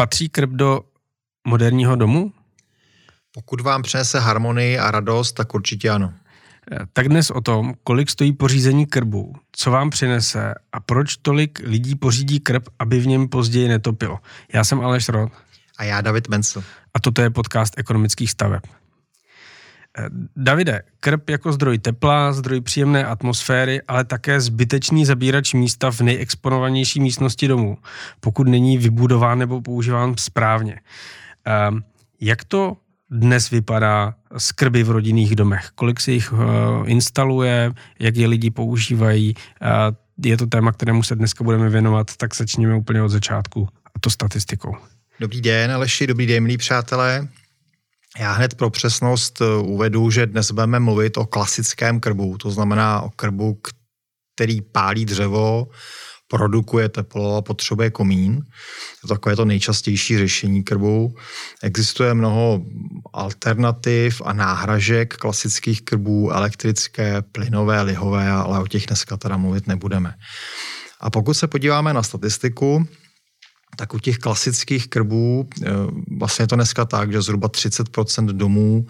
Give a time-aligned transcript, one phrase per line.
[0.00, 0.80] Patří krb do
[1.48, 2.32] moderního domu?
[3.34, 6.12] Pokud vám přinese harmonii a radost, tak určitě ano.
[6.72, 11.58] Eh, tak dnes o tom, kolik stojí pořízení krbu, co vám přinese a proč tolik
[11.64, 14.18] lidí pořídí krb, aby v něm později netopilo.
[14.52, 15.32] Já jsem Aleš Rod.
[15.78, 16.62] A já David Mencel.
[16.94, 18.62] A toto je podcast ekonomických staveb.
[19.98, 26.00] Eh, Davide, krb jako zdroj tepla, zdroj příjemné atmosféry, ale také zbytečný zabírač místa v
[26.00, 27.78] nejexponovanější místnosti domu,
[28.20, 30.80] pokud není vybudován nebo používán správně.
[31.44, 31.84] Ehm,
[32.20, 32.76] jak to
[33.10, 35.70] dnes vypadá z krby v rodinných domech?
[35.74, 39.34] Kolik se jich eh, instaluje, jak je lidi používají?
[40.24, 44.10] Je to téma, kterému se dneska budeme věnovat, tak začněme úplně od začátku a to
[44.10, 44.76] statistikou.
[45.20, 47.28] Dobrý den, Aleši, dobrý den, milí přátelé.
[48.18, 53.00] Já hned pro přesnost eh, uvedu, že dnes budeme mluvit o klasickém krbu, to znamená
[53.00, 53.58] o krbu,
[54.34, 55.68] který pálí dřevo,
[56.30, 58.42] produkuje teplo a potřebuje komín.
[59.00, 61.14] To takové to nejčastější řešení krbu.
[61.62, 62.62] Existuje mnoho
[63.12, 70.14] alternativ a náhražek klasických krbů, elektrické, plynové, lihové, ale o těch dneska teda mluvit nebudeme.
[71.00, 72.86] A pokud se podíváme na statistiku,
[73.80, 75.70] tak u těch klasických krbů eh,
[76.18, 78.86] vlastně je to dneska tak, že zhruba 30% domů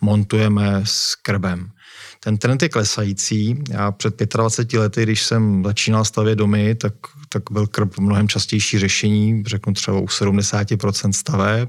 [0.00, 1.70] montujeme s krbem.
[2.20, 3.56] Ten trend je klesající.
[3.70, 6.94] Já před 25 lety, když jsem začínal stavět domy, tak,
[7.28, 11.68] tak byl krb mnohem častější řešení, řeknu třeba u 70% staveb.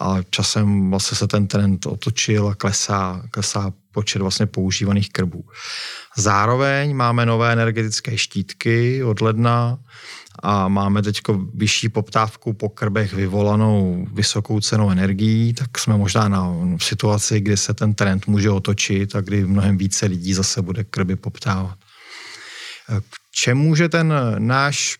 [0.00, 5.44] A časem vlastně se ten trend otočil a klesá, klesá počet vlastně používaných krbů.
[6.16, 9.78] Zároveň máme nové energetické štítky od ledna,
[10.38, 11.20] a máme teď
[11.54, 17.74] vyšší poptávku po krbech vyvolanou vysokou cenou energií, tak jsme možná na situaci, kdy se
[17.74, 21.78] ten trend může otočit a kdy mnohem více lidí zase bude krby poptávat.
[23.00, 24.96] K čemu může ten náš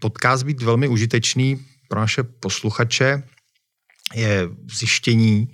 [0.00, 3.22] podcast být velmi užitečný pro naše posluchače,
[4.14, 4.48] je
[4.78, 5.48] zjištění,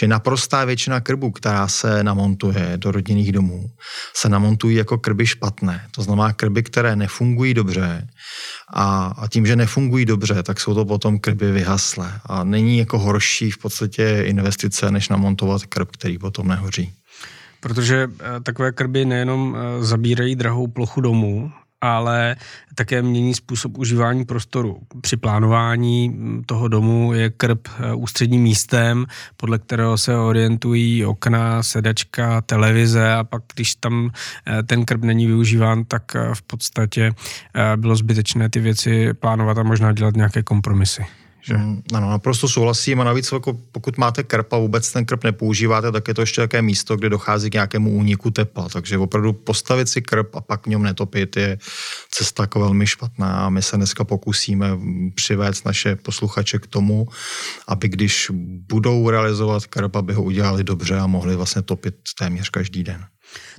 [0.00, 3.70] že naprostá většina krbů, která se namontuje do rodinných domů,
[4.14, 5.86] se namontují jako krby špatné.
[5.90, 8.08] To znamená krby, které nefungují dobře
[8.72, 12.20] a, a tím, že nefungují dobře, tak jsou to potom krby vyhaslé.
[12.26, 16.92] A není jako horší v podstatě investice, než namontovat krb, který potom nehoří.
[17.60, 22.36] Protože eh, takové krby nejenom eh, zabírají drahou plochu domů, ale
[22.74, 24.78] také mění způsob užívání prostoru.
[25.00, 26.16] Při plánování
[26.46, 29.06] toho domu je krb eh, ústředním místem,
[29.36, 34.10] podle kterého se orientují okna, sedačka, televize a pak, když tam
[34.46, 37.12] eh, ten krb není využíván, tak eh, v podstatě
[37.76, 41.06] bylo zbytečné ty věci plánovat a možná dělat nějaké kompromisy.
[41.42, 41.56] Že?
[41.56, 45.92] Mm, ano, naprosto souhlasím a navíc jako pokud máte krp a vůbec ten krp nepoužíváte,
[45.92, 48.68] tak je to ještě také místo, kde dochází k nějakému úniku tepla.
[48.68, 51.58] Takže opravdu postavit si krp a pak v něm netopit je
[52.10, 54.78] cesta jako velmi špatná a my se dneska pokusíme
[55.14, 57.08] přivést naše posluchače k tomu,
[57.68, 58.30] aby když
[58.68, 63.04] budou realizovat krp, aby ho udělali dobře a mohli vlastně topit téměř každý den.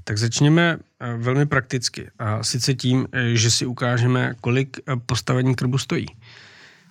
[0.04, 2.10] Tak začněme eh, velmi prakticky.
[2.20, 6.06] A sice tím, eh, že si ukážeme, kolik eh, postavení krbu stojí.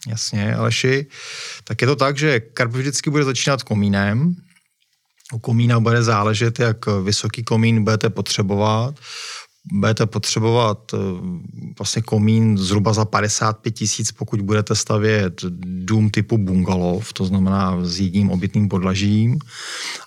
[0.08, 1.06] Jasně, Aleši.
[1.64, 4.34] Tak je to tak, že karp vždycky bude začínat komínem.
[5.32, 8.94] U komína bude záležet, jak vysoký komín budete potřebovat
[9.70, 10.96] budete potřebovat eh,
[11.78, 18.00] vlastně komín zhruba za 55 tisíc, pokud budete stavět dům typu bungalov, to znamená s
[18.00, 19.38] jedním obytným podlažím.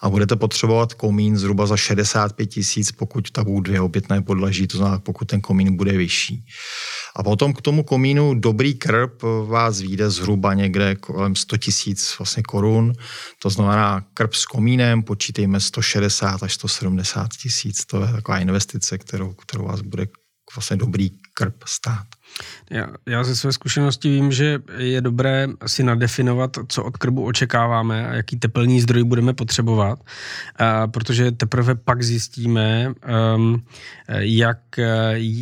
[0.02, 4.78] A budete potřebovat komín zhruba za 65 tisíc, pokud tam budou dvě obytné podlaží, to
[4.78, 6.46] znamená pokud ten komín bude vyšší.
[7.16, 12.44] A potom k tomu komínu dobrý krb vás vyjde zhruba někde kolem 100 tisíc vlastně
[12.44, 12.94] korun,
[13.42, 19.34] to znamená krb s komínem počítejme 160 až 170 tisíc, to je taková investice, kterou
[19.46, 20.08] kterou vás bude
[20.56, 22.06] vlastně dobrý krb stát.
[22.72, 28.08] Já, já ze své zkušenosti vím, že je dobré si nadefinovat, co od krbu očekáváme
[28.08, 30.00] a jaký teplný zdroj budeme potřebovat,
[30.56, 32.94] a, protože teprve pak zjistíme,
[33.36, 33.66] um,
[34.18, 34.60] jak,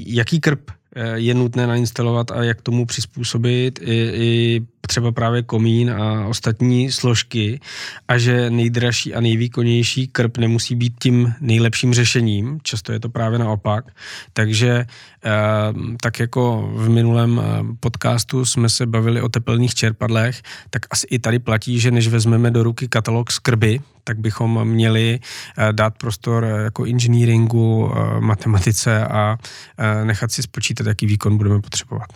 [0.05, 0.71] jaký krb
[1.15, 7.59] je nutné nainstalovat a jak tomu přizpůsobit i, i třeba právě komín a ostatní složky
[8.07, 13.39] a že nejdražší a nejvýkonnější krb nemusí být tím nejlepším řešením, často je to právě
[13.39, 13.85] naopak.
[14.33, 14.85] Takže
[15.25, 15.29] eh,
[16.01, 21.19] tak jako v minulém eh, podcastu jsme se bavili o teplných čerpadlech, tak asi i
[21.19, 25.19] tady platí, že než vezmeme do ruky katalog skrby, tak bychom měli
[25.57, 29.37] eh, dát prostor jako inženýringu, matematice a
[30.03, 32.07] nechat si spočítat, jaký výkon budeme potřebovat.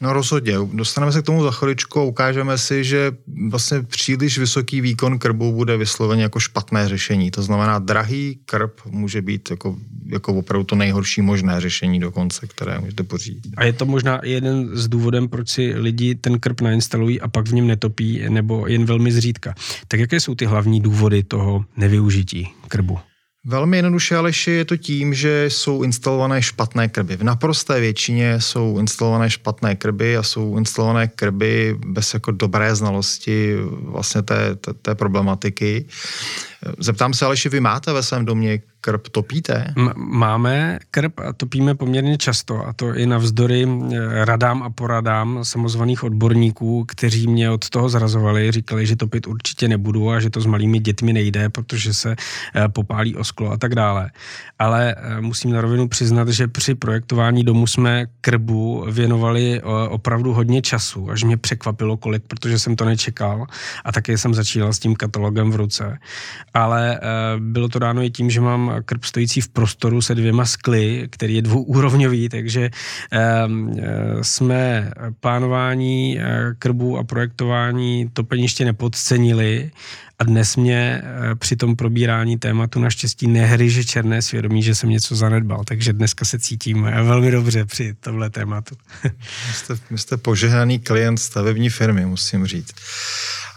[0.00, 0.54] No rozhodně.
[0.72, 3.12] Dostaneme se k tomu za chviličku a ukážeme si, že
[3.50, 7.30] vlastně příliš vysoký výkon krbu bude vysloveně jako špatné řešení.
[7.30, 9.76] To znamená, drahý krb může být jako,
[10.06, 13.54] jako opravdu to nejhorší možné řešení dokonce, které můžete pořídit.
[13.56, 17.48] A je to možná jeden z důvodem, proč si lidi ten krb nainstalují a pak
[17.48, 19.54] v něm netopí, nebo jen velmi zřídka.
[19.88, 22.98] Tak jaké jsou ty hlavní důvody toho nevyužití krbu?
[23.46, 27.16] Velmi jednoduše, Aleši, je to tím, že jsou instalované špatné krby.
[27.16, 33.56] V naprosté většině jsou instalované špatné krby a jsou instalované krby bez jako dobré znalosti
[33.70, 35.86] vlastně té, té, té problematiky.
[36.78, 39.72] Zeptám se, Aleši, vy máte ve svém domě krb, topíte?
[39.76, 43.66] M- máme krb a topíme poměrně často a to i navzdory
[44.24, 50.10] radám a poradám samozvaných odborníků, kteří mě od toho zrazovali, říkali, že topit určitě nebudu
[50.10, 52.16] a že to s malými dětmi nejde, protože se
[52.54, 54.10] eh, popálí o sklo a tak dále.
[54.58, 60.62] Ale eh, musím na rovinu přiznat, že při projektování domu jsme krbu věnovali opravdu hodně
[60.62, 63.46] času, až mě překvapilo kolik, protože jsem to nečekal
[63.84, 65.98] a také jsem začínal s tím katalogem v ruce
[66.54, 67.00] ale
[67.38, 71.34] bylo to dáno i tím, že mám krb stojící v prostoru se dvěma skly, který
[71.34, 72.70] je dvouúrovňový, takže
[73.10, 74.90] ehm, eh, jsme
[75.20, 79.70] plánování eh, krbu a projektování topeniště nepodcenili
[80.18, 81.02] a dnes mě
[81.38, 86.38] při tom probírání tématu naštěstí nehryže černé svědomí, že jsem něco zanedbal, takže dneska se
[86.38, 88.76] cítím velmi dobře při tomhle tématu.
[89.54, 92.74] Jste, jste požehnaný klient stavební firmy, musím říct.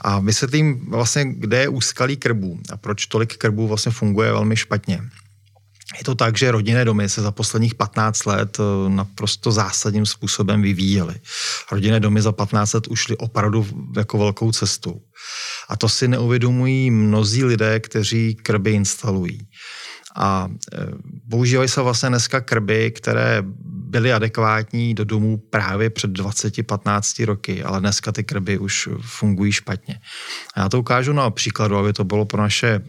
[0.02, 5.02] A vysvětlím vlastně, kde je úskalý krbů a proč tolik krbů vlastně funguje velmi špatně.
[5.98, 10.62] Je to tak, že rodinné domy se za posledních 15 let eh, naprosto zásadním způsobem
[10.62, 11.16] vyvíjely.
[11.72, 13.68] Rodinné domy za 15 let ušly opravdu
[13.98, 15.02] jako velkou cestu.
[15.70, 19.48] A to si neuvědomují mnozí lidé, kteří krby instalují.
[20.16, 20.78] A e,
[21.30, 23.44] používají se vlastně dneska krby, které
[23.90, 30.00] byly adekvátní do domů právě před 20-15 roky, ale dneska ty krby už fungují špatně.
[30.54, 32.82] A já to ukážu na příkladu, aby to bylo pro naše e,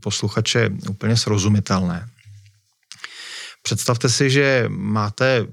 [0.00, 2.08] posluchače úplně srozumitelné.
[3.62, 5.46] Představte si, že máte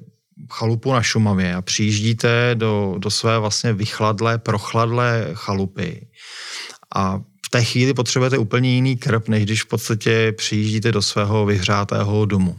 [0.52, 6.08] chalupu na Šumavě a přijíždíte do, do své vlastně vychladlé, prochladlé chalupy.
[6.96, 7.22] A
[7.54, 12.56] té chvíli potřebujete úplně jiný krb, než když v podstatě přijíždíte do svého vyhřátého domu.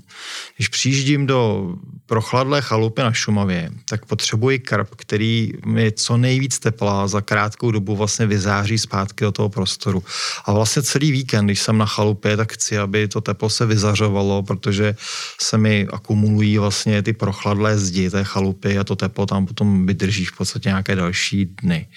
[0.56, 1.74] Když přijíždím do
[2.06, 7.96] prochladlé chalupy na Šumavě, tak potřebuji krb, který mi co nejvíc tepla za krátkou dobu
[7.96, 10.02] vlastně vyzáří zpátky do toho prostoru.
[10.44, 14.42] A vlastně celý víkend, když jsem na chalupě, tak chci, aby to teplo se vyzařovalo,
[14.42, 14.94] protože
[15.40, 20.24] se mi akumulují vlastně ty prochladlé zdi té chalupy a to teplo tam potom vydrží
[20.24, 21.88] v podstatě nějaké další dny.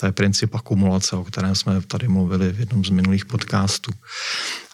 [0.00, 3.92] To je princip akumulace, o kterém jsme tady mluvili v jednom z minulých podcastů.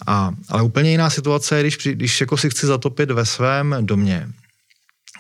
[0.07, 4.29] A, ale úplně jiná situace je, když, když jako si chci zatopit ve svém domě.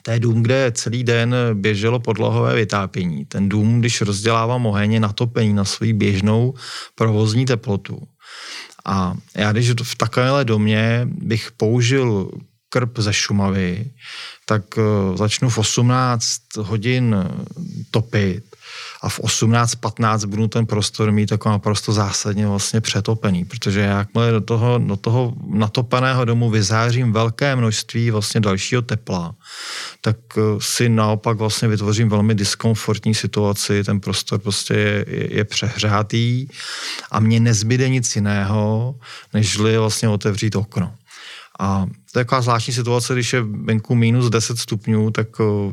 [0.02, 3.24] To je dům, kde celý den běželo podlohové vytápění.
[3.24, 6.54] Ten dům, když rozdělávám oheň, je natopení na svoji běžnou
[6.94, 8.02] provozní teplotu.
[8.84, 12.30] A já když v takovémhle domě bych použil
[12.68, 13.90] krb ze Šumavy,
[14.46, 14.82] tak eh,
[15.16, 17.16] začnu v 18 hodin
[17.90, 18.55] topit
[19.02, 24.40] a v 18-15 budu ten prostor mít jako naprosto zásadně vlastně přetopený, protože jakmile do
[24.40, 29.34] toho, do toho natopeného domu vyzářím velké množství vlastně dalšího tepla,
[30.00, 35.44] tak eh, si naopak vlastně vytvořím velmi diskomfortní situaci, ten prostor prostě je, je, je
[35.44, 36.48] přehřátý
[37.10, 38.94] a mně nezbyde nic jiného,
[39.34, 40.94] nežli vlastně otevřít okno.
[41.58, 45.28] A to je taková zvláštní situace, když je venku minus 10 stupňů, tak,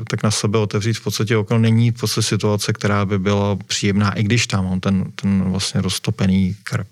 [0.08, 4.12] tak na sebe otevřít v podstatě okno není v podstatě situace, která by byla příjemná,
[4.12, 6.86] i když tam mám ten, ten vlastně roztopený krb.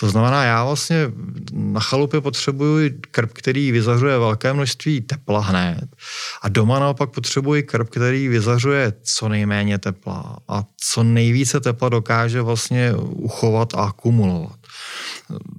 [0.00, 1.10] To znamená, já vlastně
[1.52, 5.88] na chalupě potřebuji krb, který vyzařuje velké množství tepla hned
[6.42, 12.42] a doma naopak potřebuji krb, který vyzařuje co nejméně tepla a co nejvíce tepla dokáže
[12.42, 14.55] vlastně uchovat a akumulovat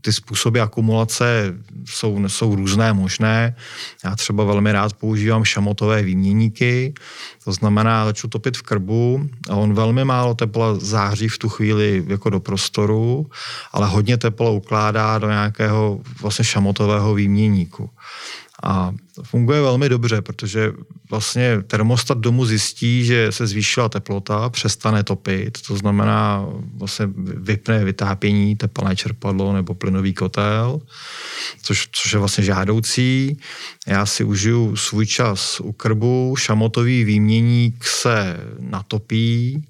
[0.01, 3.56] ty způsoby akumulace jsou, jsou různé možné.
[4.06, 6.94] Já třeba velmi rád používám šamotové výměníky,
[7.44, 12.03] to znamená, začnu topit v krbu a on velmi málo tepla září v tu chvíli
[12.08, 13.29] jako do prostoru,
[13.72, 17.89] ale hodně tepla ukládá do nějakého vlastně šamotového výměníku.
[18.63, 20.71] A funguje velmi dobře, protože
[21.09, 28.55] vlastně termostat domu zjistí, že se zvýšila teplota, přestane topit, to znamená vlastně vypne vytápění,
[28.55, 30.81] teplné čerpadlo nebo plynový kotel,
[31.61, 33.37] což, což je vlastně žádoucí.
[33.87, 39.67] Já si užiju svůj čas u krbu, šamotový výměník se natopí,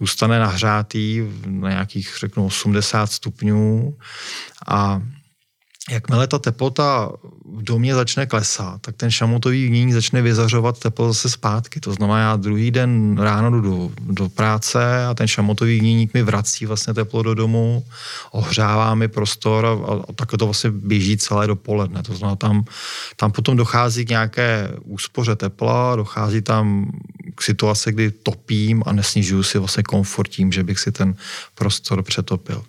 [0.00, 3.96] zůstane nahřátý na nějakých, řeknu, 80 stupňů
[4.68, 5.02] a
[5.90, 7.12] jakmile ta teplota
[7.44, 11.80] v domě začne klesat, tak ten šamotový vnění začne vyzařovat teplo zase zpátky.
[11.80, 16.22] To znamená, já druhý den ráno jdu do, do práce a ten šamotový vněník mi
[16.22, 17.84] vrací vlastně teplo do domu,
[18.30, 22.02] ohřává mi prostor a, a takhle to vlastně běží celé dopoledne.
[22.02, 22.64] To znamená, tam,
[23.16, 26.90] tam potom dochází k nějaké úspoře tepla, dochází tam
[27.34, 31.14] k situaci, kdy topím a nesnižuju si vlastně komfort tím, že bych si ten
[31.54, 32.62] prostor přetopil.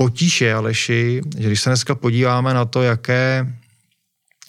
[0.00, 3.54] Potíž je, Aleši, že když se dneska podíváme na to, jaké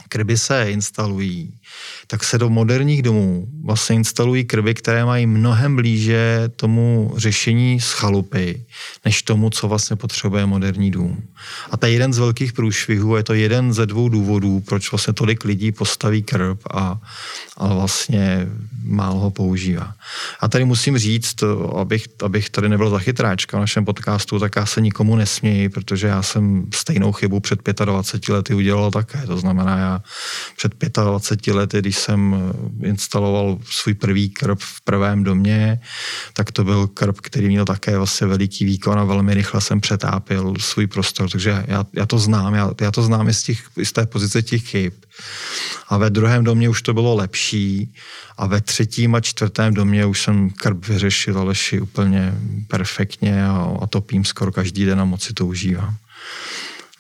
[0.10, 1.60] krby se instalují,
[2.07, 7.91] tak se do moderních domů vlastně instalují krby, které mají mnohem blíže tomu řešení z
[7.91, 8.65] chalupy,
[9.05, 11.23] než tomu, co vlastně potřebuje moderní dům.
[11.71, 15.13] A to je jeden z velkých průšvihů, je to jeden ze dvou důvodů, proč vlastně
[15.13, 16.99] tolik lidí postaví krb a,
[17.57, 18.47] a vlastně
[18.83, 19.93] málo ho používá.
[20.39, 21.43] A tady musím říct,
[21.75, 26.21] abych, abych tady nebyl zachytráčka v našem podcastu, tak já se nikomu nesměji, protože já
[26.23, 29.21] jsem stejnou chybu před 25 lety udělal také.
[29.27, 30.01] To znamená, já
[30.57, 30.73] před
[31.03, 35.79] 25 lety, když jsem eh, instaloval svůj první krb v prvém domě,
[36.33, 40.53] tak to byl krb, který měl také vlastně veliký výkon a velmi rychle jsem přetápil
[40.59, 43.91] svůj prostor, takže já, já to znám, já, já to znám i z, těch, z
[43.91, 44.93] té pozice těch chyb.
[45.89, 47.93] A ve druhém domě už to bylo lepší
[48.37, 52.33] a ve třetím a čtvrtém domě už jsem krb vyřešil Aleši úplně
[52.67, 55.97] perfektně a, a topím skoro každý den a moc si to užívám.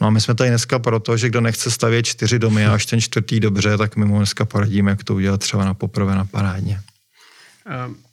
[0.01, 2.85] No a my jsme tady dneska proto, že kdo nechce stavět čtyři domy a až
[2.85, 6.25] ten čtvrtý dobře, tak my mu dneska poradíme, jak to udělat třeba na poprvé na
[6.25, 6.81] parádně.
[7.87, 8.10] Um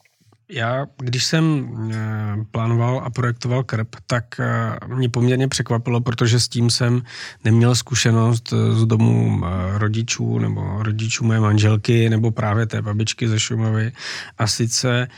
[0.51, 6.49] já, když jsem eh, plánoval a projektoval krb, tak eh, mě poměrně překvapilo, protože s
[6.49, 7.03] tím jsem
[7.45, 13.41] neměl zkušenost z domu eh, rodičů nebo rodičů mé manželky nebo právě té babičky ze
[13.41, 13.93] Šumavy.
[14.39, 15.09] A sice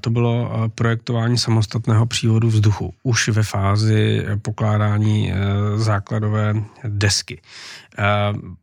[0.00, 5.32] to bylo projektování samostatného přívodu vzduchu už ve fázi pokládání
[5.76, 6.54] základové
[6.88, 7.40] desky.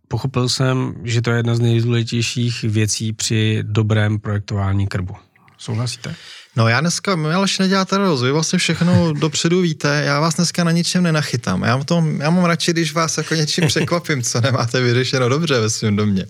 [0.07, 5.15] Pochopil jsem, že to je jedna z nejdůležitějších věcí při dobrém projektování krbu.
[5.63, 6.15] Souhlasíte?
[6.55, 10.63] No já dneska, my ale neděláte radost, vy vlastně všechno dopředu víte, já vás dneska
[10.63, 11.63] na ničem nenachytám.
[11.63, 15.69] Já, tom, já mám radši, když vás jako něčím překvapím, co nemáte vyřešeno dobře ve
[15.69, 16.25] svém domě.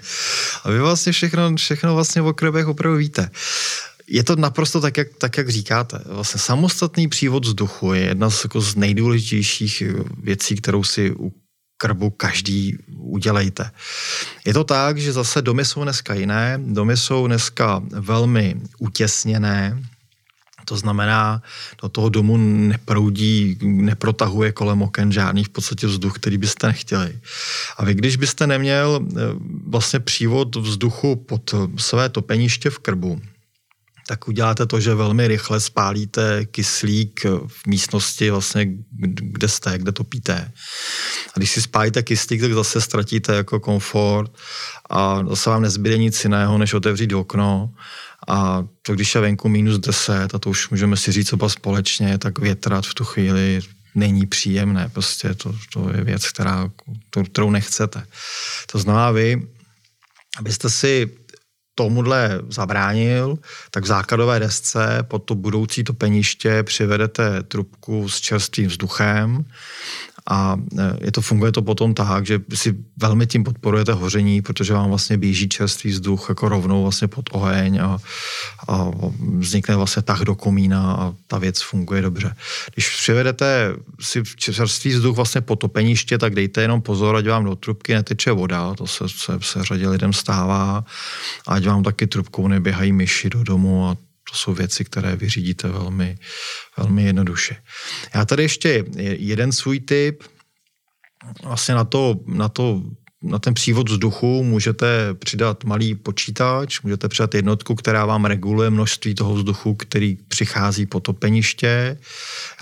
[0.64, 3.30] A vy vlastně všechno, všechno vlastně o krebech opravdu víte.
[4.08, 6.00] Je to naprosto tak, jak, tak, jak říkáte.
[6.06, 9.84] Vlastně samostatný přívod vzduchu je jedna z, jako z nejdůležitějších
[10.24, 11.34] věcí, kterou si u
[11.78, 13.72] krbu každý udělejte.
[14.46, 19.84] Je to tak, že zase domy jsou dneska jiné, domy jsou dneska velmi utěsněné,
[20.66, 21.42] to znamená,
[21.82, 27.20] do toho domu neproudí, neprotahuje kolem oken žádný v podstatě vzduch, který byste nechtěli.
[27.78, 29.20] A vy, když byste neměl eh,
[29.68, 33.22] vlastně přívod vzduchu pod své topeniště v krbu,
[34.14, 38.68] tak uděláte to, že velmi rychle spálíte kyslík v místnosti, vlastně,
[39.22, 40.52] kde jste, kde topíte.
[41.36, 44.32] A když si spálíte kyslík, tak zase ztratíte jako komfort
[44.90, 47.74] a zase vám nezbyde nic jiného, než otevřít okno.
[48.28, 52.18] A to, když je venku minus 10, a to už můžeme si říct oba společně,
[52.18, 53.60] tak větrat v tu chvíli
[53.96, 54.90] není příjemné.
[54.94, 56.70] Prostě to, to je věc, která,
[57.32, 58.06] kterou nechcete.
[58.72, 59.48] To znamená vy,
[60.38, 61.23] abyste si
[61.76, 63.38] tomuhle zabránil,
[63.72, 69.46] tak v základové desce pod to budoucí topeniště přivedete trubku s čerstvým vzduchem
[70.30, 74.74] a e, je to, funguje to potom tak, že si velmi tím podporujete hoření, protože
[74.74, 77.98] vám vlastně běží čerstvý vzduch jako rovnou vlastně pod oheň a,
[78.68, 78.92] a
[79.38, 82.36] vznikne vlastně tah do komína a ta věc funguje dobře.
[82.74, 87.56] Když přivedete si čerstvý vzduch vlastně po topeniště, tak dejte jenom pozor, ať vám do
[87.56, 90.86] trubky neteče voda, to se, se, se řadě lidem stává,
[91.48, 93.98] ať vám taky trubkou neběhají myši do domu a
[94.32, 96.18] to jsou věci, které vyřídíte velmi,
[96.78, 97.56] velmi jednoduše.
[98.16, 98.86] Já tady ještě
[99.18, 100.24] jeden svůj tip,
[101.44, 102.82] vlastně na to, na to
[103.24, 109.16] na ten přívod vzduchu můžete přidat malý počítač, můžete přidat jednotku, která vám reguluje množství
[109.16, 111.98] toho vzduchu, který přichází po topeniště.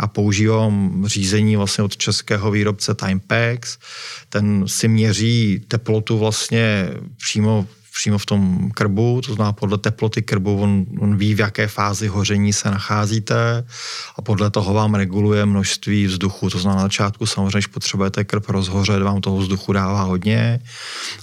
[0.01, 3.77] Já používám řízení vlastně od českého výrobce Timepex.
[4.29, 10.61] Ten si měří teplotu vlastně přímo přímo v tom krbu, to znamená podle teploty krbu,
[10.61, 13.65] on, on ví, v jaké fázi hoření se nacházíte
[14.17, 16.49] a podle toho vám reguluje množství vzduchu.
[16.49, 20.59] To znamená na začátku samozřejmě, když potřebujete krb rozhořet, vám toho vzduchu dává hodně,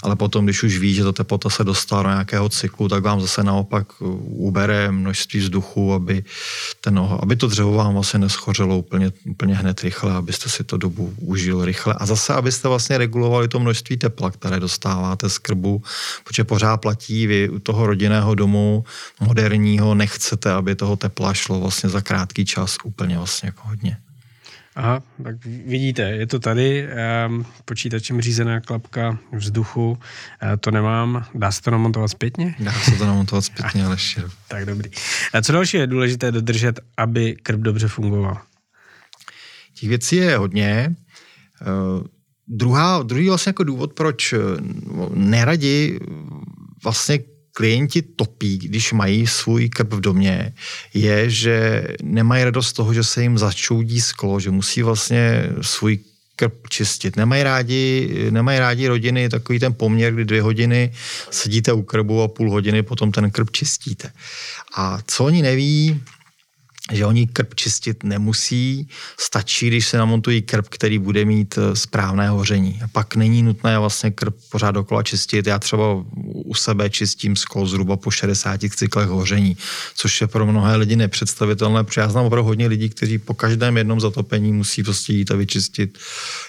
[0.02, 3.20] ale potom, když už ví, že ta teplota se dostala do nějakého cyklu, tak vám
[3.20, 3.86] zase naopak
[4.20, 6.24] ubere množství vzduchu, aby,
[6.80, 11.14] ten, aby to dřevo vám vlastně neschořelo úplně, úplně hned rychle, abyste si to dobu
[11.20, 15.82] užil rychle a zase, abyste vlastně regulovali to množství tepla, které dostáváte z krbu,
[16.24, 18.84] protože pořád platí, vy u toho rodinného domu
[19.20, 23.96] moderního nechcete, aby toho tepla šlo vlastně za krátký čas úplně vlastně jako hodně.
[24.76, 26.88] Aha, tak vidíte, je to tady,
[27.28, 29.98] um, počítačem řízená klapka vzduchu, uh,
[30.60, 32.54] to nemám, dá se to namontovat zpětně?
[32.58, 34.22] Dá se to namontovat zpětně, ale ještě.
[34.48, 34.90] tak dobrý.
[35.34, 38.38] A co další je důležité dodržet, aby krb dobře fungoval?
[39.74, 40.94] Těch věcí je hodně.
[42.48, 44.34] Uh, druhá, druhý vlastně jako důvod, proč
[45.14, 45.98] neradi
[46.84, 47.18] vlastně
[47.52, 50.54] klienti topí, když mají svůj krb v domě,
[50.94, 55.98] je, že nemají radost z toho, že se jim začoudí sklo, že musí vlastně svůj
[56.36, 57.16] krb čistit.
[57.16, 60.92] Nemají rádi, nemají rádi rodiny takový ten poměr, kdy dvě hodiny
[61.30, 64.12] sedíte u krbu a půl hodiny potom ten krb čistíte.
[64.76, 66.00] A co oni neví,
[66.92, 68.88] že oni krb čistit nemusí,
[69.20, 72.80] stačí, když se namontují krb, který bude mít eh, správné hoření.
[72.84, 75.46] A pak není nutné vlastně krb pořád dokola čistit.
[75.46, 79.56] Já třeba u sebe čistím sklo zhruba po 60 cyklech hoření,
[79.96, 83.76] což je pro mnohé lidi nepředstavitelné, protože já znám opravdu hodně lidí, kteří po každém
[83.76, 85.98] jednom zatopení musí prostě jít a vyčistit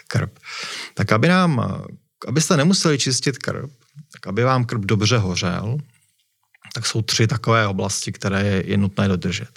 [0.08, 0.40] krb.
[0.94, 1.84] Tak aby nám,
[2.28, 3.72] abyste nemuseli čistit krb,
[4.14, 5.78] tak aby vám krb dobře hořel,
[6.74, 9.50] tak jsou tři takové oblasti, které je, nutné dodržet.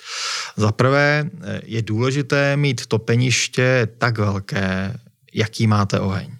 [0.57, 1.31] Za prvé
[1.65, 4.97] je důležité mít topeniště tak velké,
[5.35, 6.31] jaký máte oheň.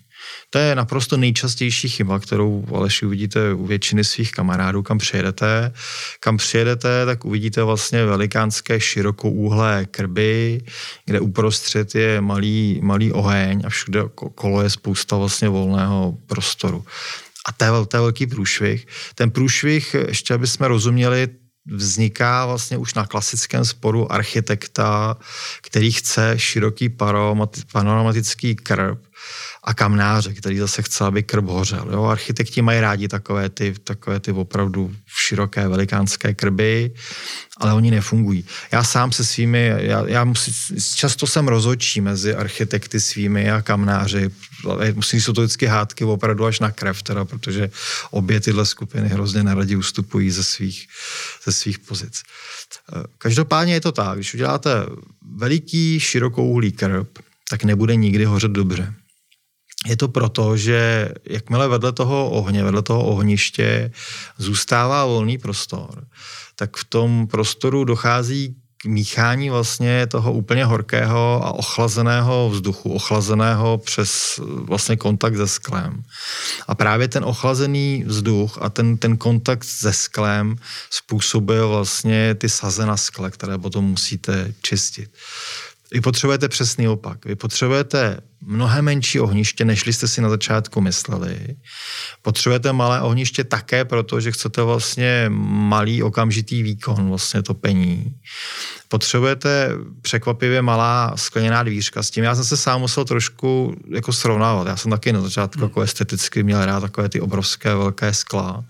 [0.51, 5.73] To je naprosto nejčastější chyba, kterou Aleši uvidíte u většiny svých kamarádů, kam přijedete.
[6.21, 10.65] Kam přijedete, tak uvidíte vlastně velikánské širokouhlé krby,
[11.05, 16.85] kde uprostřed je malý, malý oheň a všude kolo je spousta vlastně volného prostoru.
[17.49, 18.87] A to je, to je velký průšvih.
[19.15, 21.29] Ten průšvih, ještě aby jsme rozuměli,
[21.67, 25.17] vzniká vlastně už na klasickém sporu architekta,
[25.63, 26.89] který chce široký
[27.73, 29.07] panoramatický krb
[29.65, 31.89] a kamnáře, který zase chce, aby krb hořel.
[31.93, 32.05] Jo?
[32.05, 36.95] Architekti mají rádi takové ty, takové ty opravdu široké, velikánské krby,
[37.57, 38.45] ale oni nefungují.
[38.73, 40.53] Já sám se svými, já, já musí,
[40.95, 44.31] často jsem rozočí mezi architekty svými a kamnáři.
[44.95, 47.71] Musí jsou to vždycky hádky opravdu až na krev, teda, protože
[48.11, 50.87] obě tyhle skupiny hrozně neradi ustupují ze svých,
[51.45, 52.23] ze svých pozic.
[53.19, 54.71] Každopádně je to tak, když uděláte
[55.37, 57.19] veliký, širokouhlý krb,
[57.51, 58.95] tak nebude nikdy hořet dobře.
[59.87, 63.91] Je to proto, že jakmile vedle toho ohně, vedle toho ohniště
[64.39, 66.05] zůstává volný prostor,
[66.57, 73.79] tak v tom prostoru dochází k míchání vlastně toho úplně horkého a ochlazeného vzduchu, ochlazeného
[73.79, 76.03] přes vlastně kontakt se sklem.
[76.69, 80.57] A právě ten ochlazený vzduch a ten, ten kontakt se sklem
[80.91, 85.11] způsobuje vlastně ty saze na skle, které potom musíte čistit.
[85.93, 87.25] Vy potřebujete přesný opak.
[87.25, 91.39] Vy potřebujete mnohem menší ohniště, než jste si na začátku mysleli.
[92.23, 98.15] Potřebujete malé ohniště také, protože chcete vlastně malý okamžitý výkon vlastně topení.
[98.89, 99.71] Potřebujete
[100.03, 102.03] překvapivě malá skleněná dvířka.
[102.03, 104.67] S tím já jsem se sám musel trošku jako srovnávat.
[104.67, 105.69] Já jsem taky na začátku hmm.
[105.69, 108.65] jako esteticky měl rád takové ty obrovské velké skla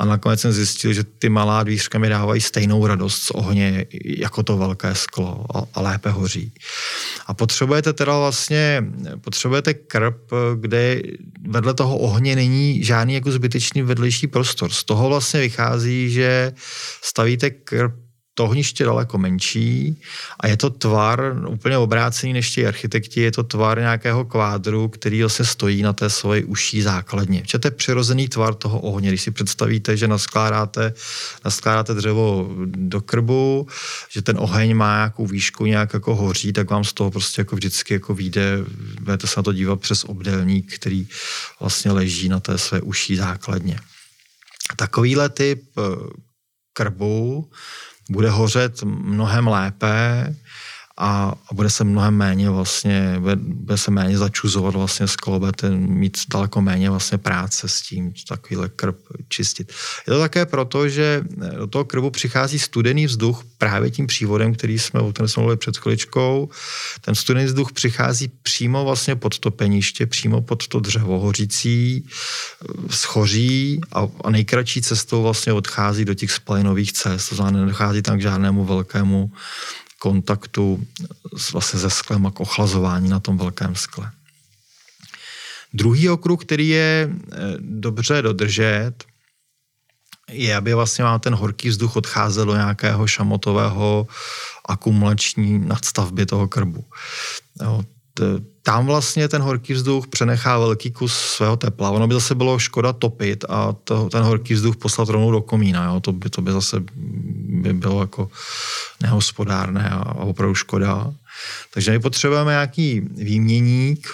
[0.00, 4.42] a nakonec jsem zjistil, že ty malá dvířka mi dávají stejnou radost z ohně jako
[4.42, 6.52] to velké sklo a, a lépe hoří.
[7.26, 8.84] A potřebujete teda vlastně,
[9.20, 11.02] potřebujete krb, kde
[11.48, 14.70] vedle toho ohně není žádný jako zbytečný vedlejší prostor.
[14.70, 16.52] Z toho vlastně vychází, že
[17.02, 17.94] stavíte krb
[18.40, 20.00] to ohniště daleko menší
[20.40, 25.22] a je to tvar úplně obrácený než ti architekti, je to tvar nějakého kvádru, který
[25.26, 27.42] se stojí na té svoji uší základně.
[27.46, 29.08] Že to je přirozený tvar toho ohně.
[29.08, 30.94] Když si představíte, že naskládáte,
[31.44, 33.66] naskládáte dřevo do krbu,
[34.08, 37.56] že ten oheň má nějakou výšku, nějak jako hoří, tak vám z toho prostě jako
[37.56, 38.64] vždycky jako vyjde,
[39.00, 41.08] budete se na to dívat přes obdelník, který
[41.60, 43.76] vlastně leží na té své uší základně.
[44.76, 45.82] Takovýhle typ eh,
[46.72, 47.50] krbu
[48.10, 50.34] bude hořet mnohem lépe
[50.96, 55.70] a, a bude se mnohem méně vlastně, bude, bude se méně začuzovat vlastně sklo, budete
[55.70, 58.96] mít daleko méně vlastně práce s tím, takovýhle krb
[59.28, 59.72] čistit.
[60.08, 61.24] Je to také proto, že
[61.58, 65.76] do toho krbu přichází studený vzduch právě tím přívodem, který jsme, o jsme mluvili před
[65.76, 66.48] chviličkou.
[67.00, 72.06] Ten studený vzduch přichází přímo vlastně pod to peniště, přímo pod to dřevo hořící,
[72.90, 78.18] schoří a, a nejkratší cestou vlastně odchází do těch spalinových cest, to znamená, nedochází tam
[78.18, 79.30] k žádnému velkému
[80.00, 80.80] kontaktu
[81.36, 84.10] s, vlastně se sklem a k ochlazování na tom velkém skle.
[85.72, 89.04] Druhý okruh, který je eh, dobře dodržet,
[90.30, 94.06] je, aby vlastně vám ten horký vzduch odcházel do nějakého šamotového
[94.68, 96.84] akumulační nadstavby toho krbu.
[98.62, 101.90] Tam vlastně ten horký vzduch přenechá velký kus svého tepla.
[101.90, 105.84] Ono by zase bylo škoda topit a to, ten horký vzduch poslat rovnou do komína.
[105.84, 106.00] Jo?
[106.00, 106.76] To, by, to by zase
[107.50, 108.30] by bylo jako
[109.02, 111.12] nehospodárné a, opravdu škoda.
[111.74, 114.08] Takže my potřebujeme nějaký výměník,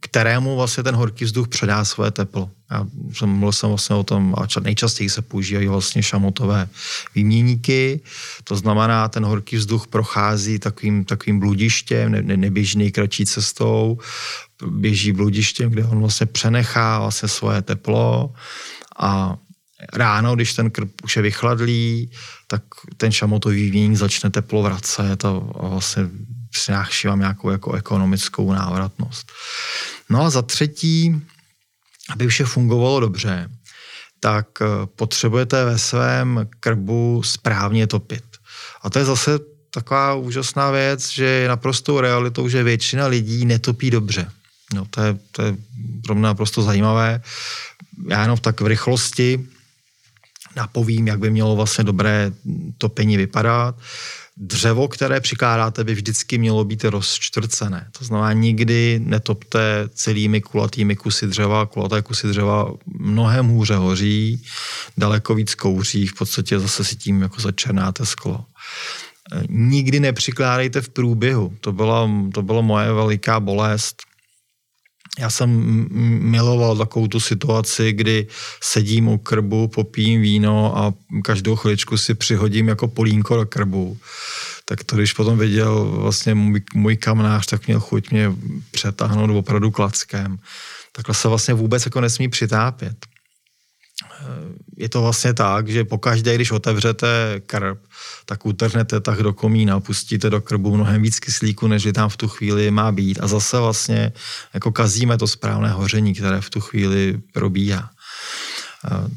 [0.00, 2.50] kterému vlastně ten horký vzduch předá své teplo.
[2.70, 6.68] Já jsem mluvil jsem vlastně o tom, a nejčastěji se používají vlastně šamotové
[7.14, 8.00] výměníky,
[8.44, 13.98] to znamená, ten horký vzduch prochází takovým, takovým bludištěm, ne, ne, neběží nejkratší cestou,
[14.66, 18.32] běží bludištěm, kde on vlastně přenechá vlastně svoje teplo
[18.98, 19.36] a
[19.92, 22.10] ráno, když ten krb už je vychladlý,
[22.46, 22.62] tak
[22.96, 26.02] ten šamotový výměník začne teplo vracet a, a vlastně
[26.50, 29.32] přináší vám nějakou jako ekonomickou návratnost.
[30.10, 31.22] No a za třetí,
[32.10, 33.50] aby vše fungovalo dobře,
[34.20, 34.66] tak eh,
[34.96, 38.24] potřebujete ve svém krbu správně topit.
[38.82, 39.38] A to je zase
[39.70, 44.30] taková úžasná věc, že je naprostou realitou, že většina lidí netopí dobře.
[44.74, 45.56] No, to, je, to je
[46.04, 47.20] pro mě naprosto zajímavé.
[48.08, 49.46] Já jenom tak v rychlosti
[50.56, 52.32] napovím, jak by mělo vlastně dobré
[52.78, 53.74] topení vypadat
[54.36, 57.88] dřevo, které přikládáte, by vždycky mělo být rozčtvrcené.
[57.98, 61.66] To znamená, nikdy netopte celými kulatými kusy dřeva.
[61.66, 64.42] Kulaté kusy dřeva mnohem hůře hoří,
[64.98, 68.44] daleko víc kouří, v podstatě zase si tím jako začernáte sklo.
[69.48, 71.56] Nikdy nepřikládejte v průběhu.
[71.60, 74.02] To byla, to byla moje veliká bolest
[75.18, 75.50] já jsem
[76.30, 78.26] miloval takovou tu situaci, kdy
[78.60, 83.98] sedím u krbu, popím víno a každou chviličku si přihodím jako polínko do krbu.
[84.64, 88.32] Tak to, když potom viděl vlastně můj, můj kamnář, tak měl chuť mě
[88.70, 90.38] přetáhnout opravdu klackem.
[90.92, 93.06] Takhle se vlastně vůbec jako nesmí přitápět.
[94.76, 97.78] Je to vlastně tak, že pokaždé, když otevřete krb,
[98.24, 102.28] tak utrhnete tak do komína, pustíte do krbu mnohem víc kyslíku, než tam v tu
[102.28, 103.18] chvíli má být.
[103.22, 104.12] A zase vlastně
[104.54, 107.90] jako kazíme to správné hoření, které v tu chvíli probíhá.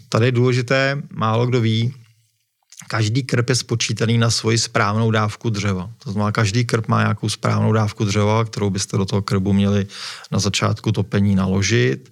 [0.10, 1.94] Tady je důležité, málo kdo ví,
[2.88, 5.90] každý krb je spočítaný na svoji správnou dávku dřeva.
[6.04, 9.88] To znamená, každý krb má nějakou správnou dávku dřeva, kterou byste do toho krbu měli
[10.32, 12.12] na začátku topení naložit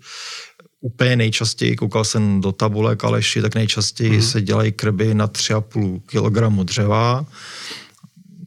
[0.87, 4.21] úplně nejčastěji, koukal jsem do tabulek Aleši, tak nejčastěji mm.
[4.21, 7.25] se dělají krby na 3,5 kg dřeva.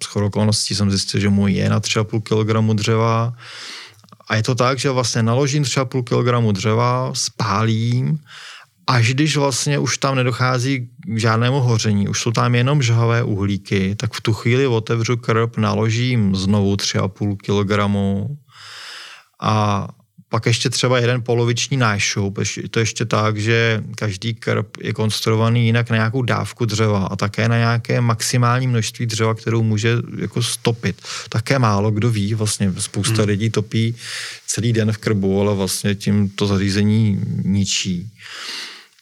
[0.02, 3.32] S okolností jsem zjistil, že můj je na 3,5 kg dřeva.
[4.28, 8.18] A je to tak, že vlastně naložím 3,5 kg dřeva, spálím,
[8.86, 13.94] až když vlastně už tam nedochází k žádnému hoření, už jsou tam jenom žhavé uhlíky,
[13.94, 17.72] tak v tu chvíli otevřu krb, naložím znovu 3,5 kg
[19.40, 19.88] a
[20.30, 22.38] pak ještě třeba jeden poloviční nášup,
[22.70, 27.48] to ještě tak, že každý krb je konstruovaný jinak na nějakou dávku dřeva a také
[27.48, 31.02] na nějaké maximální množství dřeva, kterou může jako stopit.
[31.28, 33.26] Také málo kdo ví, vlastně spousta hmm.
[33.26, 33.94] lidí topí
[34.46, 38.10] celý den v krbu, ale vlastně tím to zařízení ničí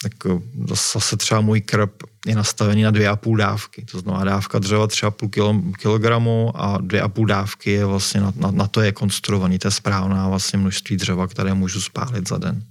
[0.03, 3.85] tak eh, zase třeba můj krb je nastavený na dvě a půl dávky.
[3.85, 8.51] To znamená dávka dřeva 3,5 kilogramu a dvě a půl dávky je vlastně na, na,
[8.51, 9.59] na to je konstruovaný.
[9.59, 12.63] To je správná vlastně množství dřeva, které můžu spálit za den.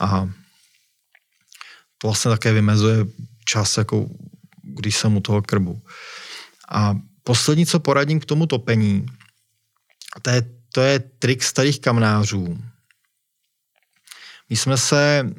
[0.00, 0.28] A
[1.98, 3.06] to vlastně také vymezuje
[3.44, 4.06] čas, jako
[4.62, 5.82] když jsem u toho krbu.
[6.68, 9.06] A poslední, co poradím k tomu topení,
[10.22, 10.42] to je,
[10.72, 12.58] to je trik starých kamnářů.
[14.50, 15.30] My jsme se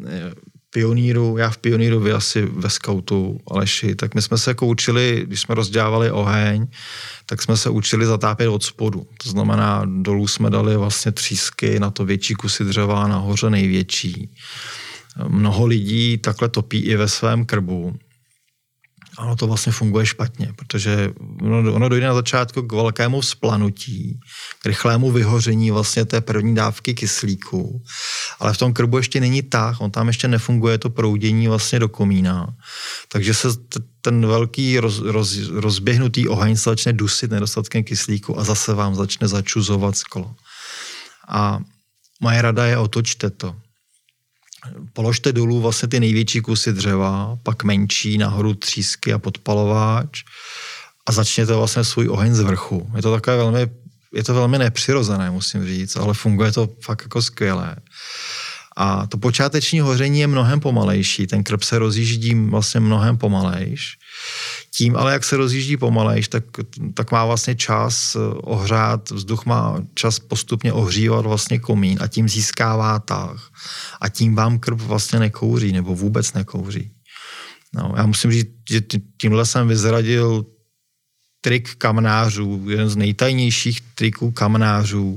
[0.74, 5.24] pioníru, já v pioníru, vy asi ve skautu, Aleši, tak my jsme se jako učili,
[5.28, 6.68] když jsme rozdělávali oheň,
[7.26, 9.08] tak jsme se učili zatápět od spodu.
[9.24, 14.30] To znamená, dolů jsme dali vlastně třísky na to větší kusy dřeva, nahoře největší.
[15.28, 17.96] Mnoho lidí takhle topí i ve svém krbu
[19.22, 24.20] ono to vlastně funguje špatně, protože ono, ono dojde na začátku k velkému splanutí,
[24.60, 27.84] k rychlému vyhoření vlastně té první dávky kyslíku,
[28.40, 31.90] ale v tom krbu ještě není tah, on tam ještě nefunguje to proudění vlastně do
[31.90, 32.56] komína,
[33.12, 33.48] takže se
[34.02, 39.28] ten velký roz, roz, rozběhnutý oheň se začne dusit nedostatkem kyslíku a zase vám začne
[39.28, 40.36] začuzovat sklo.
[41.28, 41.60] A
[42.22, 43.56] moje rada je otočte to
[44.94, 50.24] položte dolů vlastně ty největší kusy dřeva, pak menší, nahoru třísky a podpalováč
[51.06, 52.92] a začněte vlastně svůj oheň z vrchu.
[52.96, 53.68] Je to takové velmi,
[54.14, 57.76] je to velmi nepřirozené, musím říct, ale funguje to fakt jako skvěle.
[58.78, 63.98] A to počáteční hoření je mnohem pomalejší, ten krb se rozjíždí vlastně mnohem pomalejš.
[64.76, 66.44] Tím ale, jak se rozjíždí pomalejš, tak,
[66.94, 73.00] tak má vlastně čas ohřát, vzduch má čas postupně ohřívat vlastně komín a tím získává
[73.00, 73.52] tah.
[74.02, 76.92] A tím vám krb vlastně nekouří, nebo vůbec nekouří.
[77.74, 78.82] No, já musím říct, že
[79.22, 80.46] tímhle jsem vyzradil
[81.42, 85.16] trik kamnářů, jeden z nejtajnějších triků kamnářů,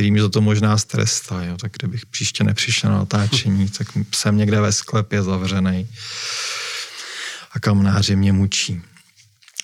[0.00, 1.42] který za to možná strestá.
[1.44, 1.56] Jo.
[1.56, 5.88] Tak kdybych příště nepřišel na natáčení, tak jsem někde ve sklepě zavřený
[7.52, 8.82] a kamnáři mě mučí.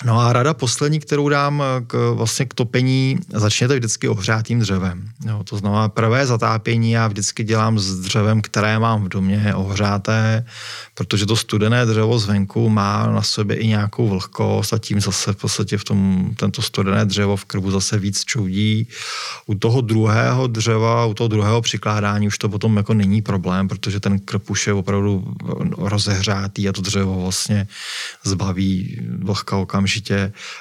[0.04, 5.10] No a rada poslední, kterou dám k, vlastně k topení, začněte vždycky ohřátým dřevem.
[5.26, 10.46] Jo, to znamená prvé zatápění já vždycky dělám s dřevem, které mám v domě ohřáté,
[10.94, 15.36] protože to studené dřevo zvenku má na sobě i nějakou vlhkost a tím zase v
[15.36, 18.88] podstatě v tom, tento studené dřevo v krbu zase víc čoudí.
[19.46, 24.00] U toho druhého dřeva, u toho druhého přikládání už to potom jako není problém, protože
[24.00, 25.34] ten krb už je opravdu
[25.78, 27.68] rozehřátý a to dřevo vlastně
[28.24, 29.85] zbaví vlhka okamžitě.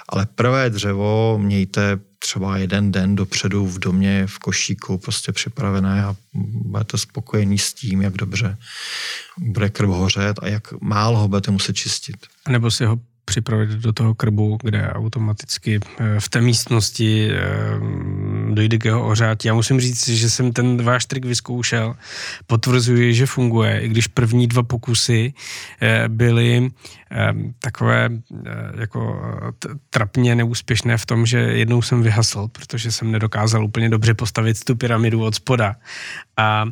[0.10, 6.16] Ale prvé dřevo mějte třeba jeden den dopředu v domě, v košíku prostě připravené a
[6.34, 8.58] budete spokojení s tím, jak dobře
[9.38, 12.18] bude krv hořet a jak málo ho budete muset čistit.
[12.50, 17.40] Nebo si ho připravit do toho krbu, kde automaticky eh, v té místnosti eh,
[18.54, 19.48] dojde k jeho ohřátí.
[19.48, 21.96] Já musím říct, že jsem ten váš trik vyzkoušel,
[22.48, 25.34] potvrzuji, že funguje, i když první dva pokusy
[25.82, 26.70] eh, byly
[27.60, 28.10] takové
[28.80, 29.22] jako
[29.90, 34.76] trapně neúspěšné v tom, že jednou jsem vyhasl, protože jsem nedokázal úplně dobře postavit tu
[34.76, 35.76] pyramidu od spoda.
[36.38, 36.66] A,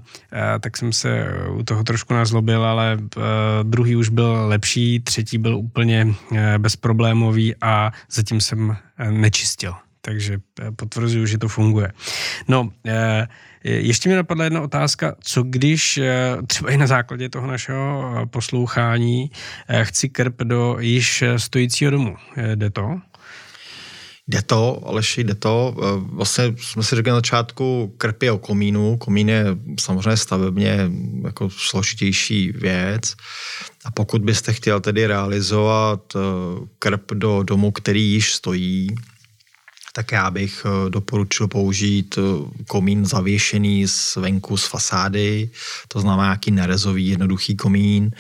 [0.60, 2.98] tak jsem se u toho trošku nazlobil, ale
[3.64, 6.16] druhý už byl lepší, třetí byl úplně
[6.58, 8.78] bezproblémový a zatím jsem
[9.10, 9.74] nečistil
[10.06, 11.92] takže eh, potvrzuju, že to funguje.
[12.48, 13.28] No, eh,
[13.64, 19.32] ještě mi napadla jedna otázka, co když eh, třeba i na základě toho našeho poslouchání
[19.84, 22.16] chci krp do již stojícího domu.
[22.56, 23.00] Jde to?
[24.28, 25.76] Jde to, Aleši, jde to.
[25.98, 28.98] Vlastně jsme si řekli na začátku, krp je o komínu.
[28.98, 29.46] Komín je
[29.80, 30.90] samozřejmě stavebně
[31.24, 33.16] jako složitější věc.
[33.86, 36.14] A pokud byste chtěl tedy realizovat
[36.80, 38.96] krp do domu, který již stojí,
[39.94, 42.22] tak já bych eh, doporučil použít eh,
[42.68, 45.50] komín zavěšený zvenku z fasády,
[45.88, 48.12] to znamená nějaký nerezový jednoduchý komín,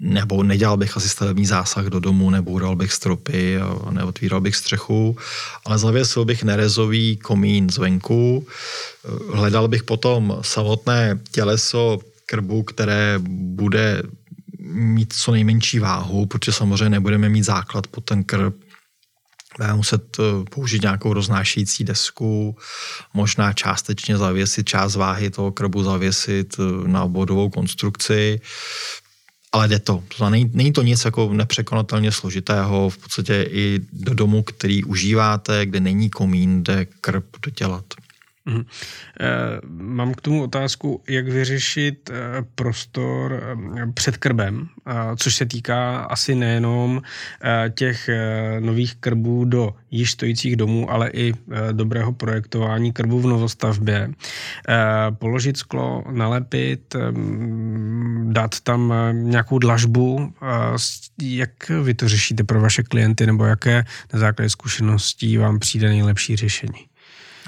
[0.00, 3.58] nebo nedělal bych asi stavební zásah do domu, neboural bych stropy,
[3.90, 5.16] neotvíral bych střechu,
[5.64, 14.02] ale zavěsil bych nerezový komín zvenku, eh, hledal bych potom samotné těleso krbu, které bude
[14.64, 18.54] mít co nejmenší váhu, protože samozřejmě nebudeme mít základ pod ten krb,
[19.58, 22.56] Budeme muset eh, použít nějakou roznášející desku,
[23.14, 28.40] možná částečně zavěsit část váhy toho krbu, zavěsit eh, na obvodovou konstrukci,
[29.52, 30.04] ale jde to.
[30.18, 35.66] to není, není to nic jako nepřekonatelně složitého, v podstatě i do domu, který užíváte,
[35.66, 37.84] kde není komín, jde krb dodělat.
[38.44, 38.62] Mm.
[39.68, 44.68] Mám k tomu otázku, jak vyřešit eh, prostor eh, před krbem,
[45.16, 47.02] což se týká asi nejenom
[47.74, 48.10] těch
[48.60, 51.32] nových krbů do již stojících domů, ale i
[51.72, 54.10] dobrého projektování krbu v novostavbě.
[55.18, 56.96] Položit sklo, nalepit,
[58.24, 60.32] dát tam nějakou dlažbu.
[61.22, 66.36] Jak vy to řešíte pro vaše klienty, nebo jaké na základě zkušeností vám přijde nejlepší
[66.36, 66.91] řešení?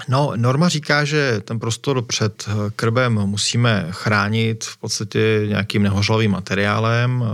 [0.08, 7.24] No, norma říká, že ten prostor před krbem musíme chránit v podstatě nějakým nehořlavým materiálem.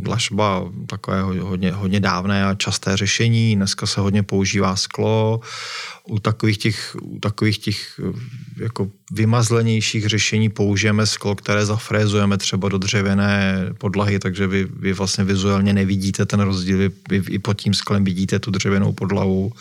[0.00, 3.56] Dlažba takové hodně, hodně dávné a časté řešení.
[3.56, 5.40] Dneska se hodně používá sklo.
[6.04, 8.00] U takových těch, u takových těch
[8.60, 15.24] jako vymazlenějších řešení použijeme sklo, které zafrézujeme třeba do dřevěné podlahy, takže vy, vy vlastně
[15.24, 19.52] vizuálně nevidíte ten rozdíl, vy, vy i pod tím sklem vidíte tu dřevěnou podlahu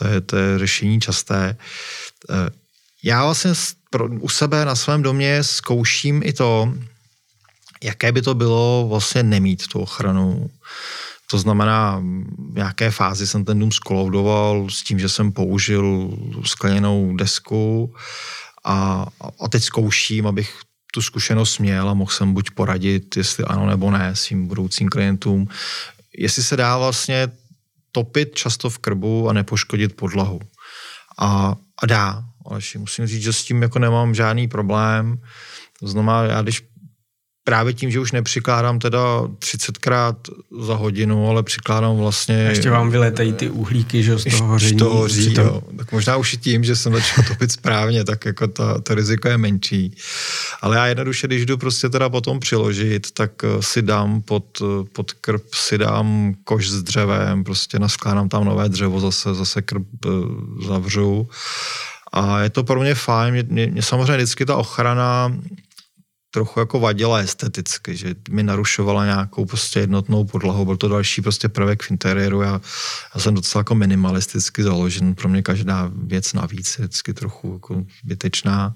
[0.00, 1.56] to je, to je řešení časté.
[2.30, 2.50] Eh,
[3.02, 3.52] já vlastně
[4.20, 6.74] u sebe na svém domě zkouším i to,
[7.82, 10.50] jaké by to bylo vlastně nemít tu ochranu.
[11.30, 12.02] To znamená,
[12.52, 16.10] v nějaké fázi jsem ten dům skoloudoval s tím, že jsem použil
[16.44, 17.94] skleněnou desku
[18.64, 19.06] a,
[19.40, 20.58] a teď zkouším, abych
[20.92, 25.48] tu zkušenost měl a mohl jsem buď poradit, jestli ano nebo ne svým budoucím klientům,
[26.18, 27.28] jestli se dá vlastně
[27.92, 30.40] topit často v krbu a nepoškodit podlahu.
[31.18, 35.20] A, a dá, ale musím říct, že s tím jako nemám žádný problém.
[35.80, 36.62] To znamená, já když
[37.50, 40.14] právě tím, že už nepřikládám teda 30krát
[40.60, 42.46] za hodinu, ale přikládám vlastně...
[42.46, 44.78] A ještě vám vyletají ty uhlíky, že z toho hoření.
[44.78, 45.62] To hoří, jo.
[45.76, 49.28] Tak možná už i tím, že jsem začal topit správně, tak jako to, to riziko
[49.28, 49.96] je menší.
[50.62, 54.84] Ale já jednoduše, když jdu prostě teda potom přiložit, tak eh, si dám pod, eh,
[54.92, 59.86] pod krb, si dám koš s dřevem, prostě naskládám tam nové dřevo, zase, zase krb
[60.06, 60.08] eh,
[60.66, 61.28] zavřu.
[62.12, 63.34] A je to pro mě fajn.
[63.34, 65.32] Mě, mě, mě samozřejmě vždycky ta ochrana
[66.30, 71.48] trochu jako vadila esteticky, že mi narušovala nějakou prostě jednotnou podlahu, byl to další prostě
[71.48, 72.60] prvek v interiéru, já,
[73.14, 77.84] já jsem docela jako minimalisticky založen, pro mě každá věc navíc je vždycky trochu jako
[78.04, 78.74] zbytečná,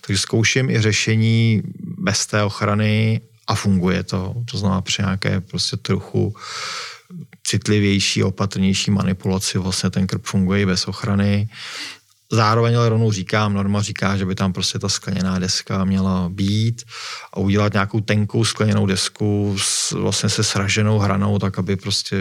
[0.00, 1.62] takže zkouším i řešení
[1.98, 6.34] bez té ochrany a funguje to, to znamená při nějaké prostě trochu
[7.46, 11.48] citlivější, opatrnější manipulaci vlastně ten krb funguje i bez ochrany.
[12.32, 16.82] Zároveň ale rovnou říkám, norma říká, že by tam prostě ta skleněná deska měla být
[17.32, 22.16] a udělat nějakou tenkou skleněnou desku s, vlastně se sraženou hranou, tak aby prostě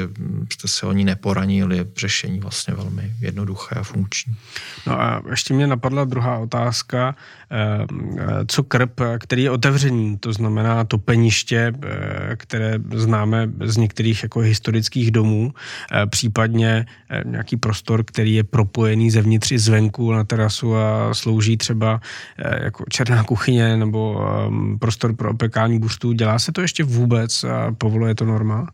[0.53, 1.85] jste se o ní neporanili.
[1.97, 4.35] Řešení vlastně velmi jednoduché a funkční.
[4.87, 7.15] No a ještě mě napadla druhá otázka.
[7.53, 7.85] Eh,
[8.47, 14.39] co krb, který je otevřený, to znamená to peniště, eh, které známe z některých jako
[14.39, 15.53] historických domů,
[15.91, 16.85] eh, případně
[17.25, 22.01] nějaký prostor, který je propojený zevnitř i zvenku na terasu a slouží třeba
[22.63, 24.21] jako černá kuchyně nebo
[24.79, 26.11] prostor pro opekání buřtů.
[26.11, 28.67] Dělá se to ještě vůbec a povoluje to norma?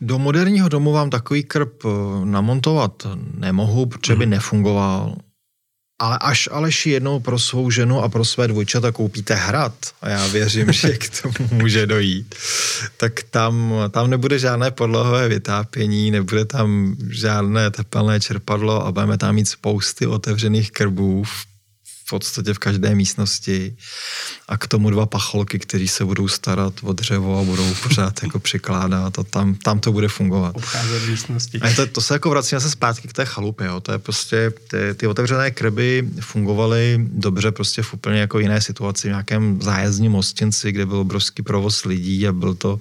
[0.00, 1.82] Do moderního domu vám takový krb
[2.24, 3.06] namontovat
[3.38, 4.30] nemohu, protože by hmm.
[4.30, 5.16] nefungoval
[6.02, 10.26] ale až Aleši jednou pro svou ženu a pro své dvojčata koupíte hrad, a já
[10.26, 12.34] věřím, že k tomu může dojít,
[12.96, 19.34] tak tam, tam nebude žádné podlohové vytápění, nebude tam žádné tepelné čerpadlo a budeme tam
[19.34, 21.51] mít spousty otevřených krbů v
[22.12, 23.76] podstatě v každé místnosti
[24.48, 28.38] a k tomu dva pacholky, kteří se budou starat o dřevo a budou pořád jako
[28.38, 30.56] přikládat a tam, tam to bude fungovat.
[30.56, 31.58] Obcházet místnosti.
[31.60, 33.80] A to, to se jako vrací se zpátky k té chalupě, jo.
[33.80, 39.08] to je prostě, ty, ty otevřené krby fungovaly dobře prostě v úplně jako jiné situaci,
[39.08, 42.78] v nějakém zájezdním hostinci, kde byl obrovský provoz lidí a byl to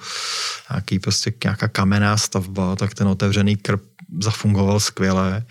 [0.72, 3.82] nějaký prostě nějaká kamenná stavba, tak ten otevřený krb
[4.20, 5.44] zafungoval skvěle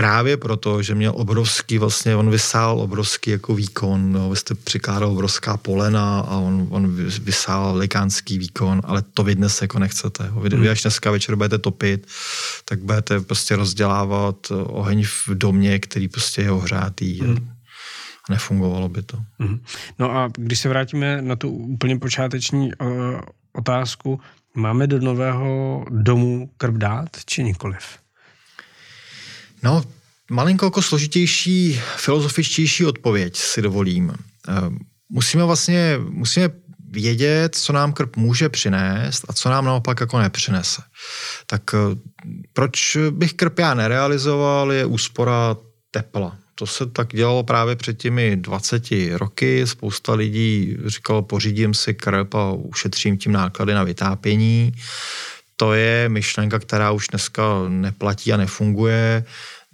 [0.00, 5.10] právě proto, že měl obrovský, vlastně on vysál obrovský jako výkon, no, vy jste přikládal
[5.10, 10.30] obrovská polena a on, on vysál velikánský výkon, ale to vy dnes jako nechcete.
[10.42, 10.60] Vy, hmm.
[10.60, 12.06] vy až dneska večer budete topit,
[12.64, 17.20] tak budete prostě rozdělávat oheň v domě, který prostě je ohřátý.
[17.20, 17.48] Hmm.
[18.28, 19.18] A nefungovalo by to.
[19.38, 19.60] Hmm.
[19.98, 22.90] No a když se vrátíme na tu úplně počáteční uh,
[23.52, 24.20] otázku,
[24.54, 28.00] máme do nového domu krb dát, či nikoliv?
[29.62, 29.84] No,
[30.30, 34.12] malinko jako složitější, filozofičtější odpověď si dovolím.
[34.48, 34.52] Eh,
[35.08, 36.48] musíme vlastně, musíme
[36.90, 40.82] vědět, co nám krb může přinést a co nám naopak jako nepřinese.
[41.46, 41.78] Tak eh,
[42.52, 45.56] proč bych krb já nerealizoval, je úspora
[45.90, 46.36] tepla.
[46.54, 49.66] To se tak dělalo právě před těmi 20 roky.
[49.66, 54.72] Spousta lidí říkalo, pořídím si krb a ušetřím tím náklady na vytápění
[55.60, 59.24] to je myšlenka, která už dneska neplatí a nefunguje.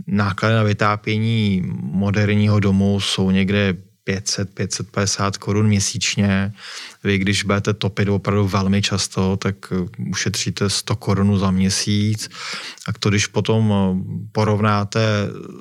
[0.06, 3.74] Náklady na vytápění moderního domu jsou někde
[4.08, 6.52] 500-550 korun měsíčně.
[7.04, 9.56] Vy, když budete topit opravdu velmi často, tak
[10.10, 12.28] ušetříte 100 korun za měsíc.
[12.88, 13.74] A to, když potom
[14.32, 15.00] porovnáte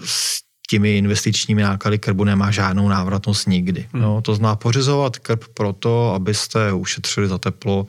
[0.06, 3.90] s těmi investičními náklady krbu nemá žádnou návratnost nikdy.
[3.94, 4.02] Hmm.
[4.02, 7.88] No, to zná pořizovat krb proto, abyste ušetřili za teplo,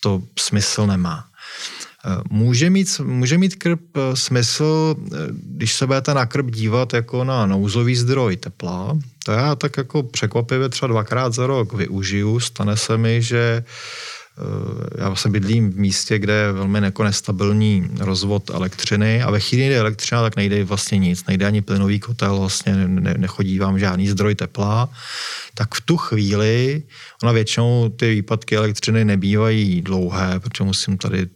[0.00, 1.33] to smysl nemá.
[2.30, 7.24] Může mít, může mít krb eh, smysl, eh, když se budete na krb dívat jako
[7.24, 8.98] na nouzový zdroj tepla.
[9.24, 12.40] To já tak jako překvapivě třeba dvakrát za rok využiju.
[12.40, 14.23] Stane se mi, že Eh,
[14.98, 19.64] já vlastně bydlím v místě, kde je velmi jako nestabilní rozvod elektřiny a ve chvíli,
[19.64, 23.78] kdy je elektřina, tak nejde vlastně nic, nejde ani plynový kotel, vlastně ne, nechodí vám
[23.78, 24.88] žádný zdroj tepla,
[25.54, 26.82] tak v tu chvíli,
[27.22, 31.26] ona většinou ty výpadky elektřiny nebývají dlouhé, protože musím tady,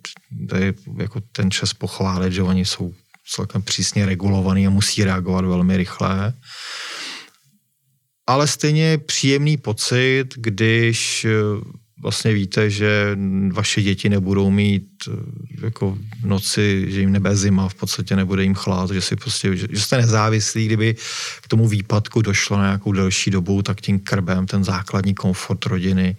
[0.49, 2.95] tady jako ten čas pochválit, že oni jsou
[3.35, 6.33] celkem přísně regulovaný a musí reagovat velmi rychle.
[8.27, 11.27] Ale stejně příjemný pocit, když
[12.03, 13.19] vlastně víte, že
[13.53, 15.13] vaše děti nebudou mít eh,
[15.63, 19.57] jako v noci, že jim nebe zima, v podstatě nebude jim chlad, že si prostě,
[19.57, 20.97] že, že jste nezávislí, kdyby
[21.41, 26.17] k tomu výpadku došlo na nějakou delší dobu, tak tím krbem ten základní komfort rodiny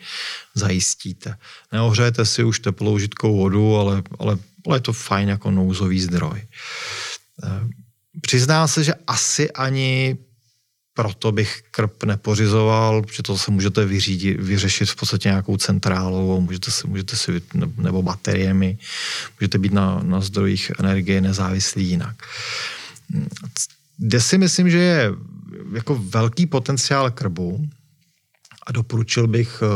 [0.56, 1.36] zajistíte.
[1.72, 4.38] Neohřejete si už teplou žitkou vodu, ale, ale,
[4.68, 6.42] ale je to fajn jako nouzový zdroj.
[7.44, 7.68] Eh,
[8.22, 10.18] přizná se, že asi ani
[11.00, 16.72] proto bych krp nepořizoval, protože to se můžete vyřídit, vyřešit v podstatě nějakou centrálou, můžete
[16.72, 17.42] si, můžete si
[17.78, 18.78] nebo bateriemi,
[19.40, 22.16] můžete být na, na zdrojích energie nezávislí jinak.
[23.98, 25.12] Kde si myslím, že je
[25.74, 27.68] jako velký potenciál krbu
[28.68, 29.68] a doporučil bych eh,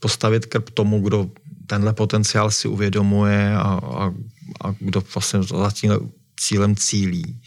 [0.00, 1.30] postavit krb tomu, kdo
[1.66, 4.14] tenhle potenciál si uvědomuje a, a,
[4.60, 5.92] a kdo vlastně za tím
[6.40, 7.40] cílem cílí.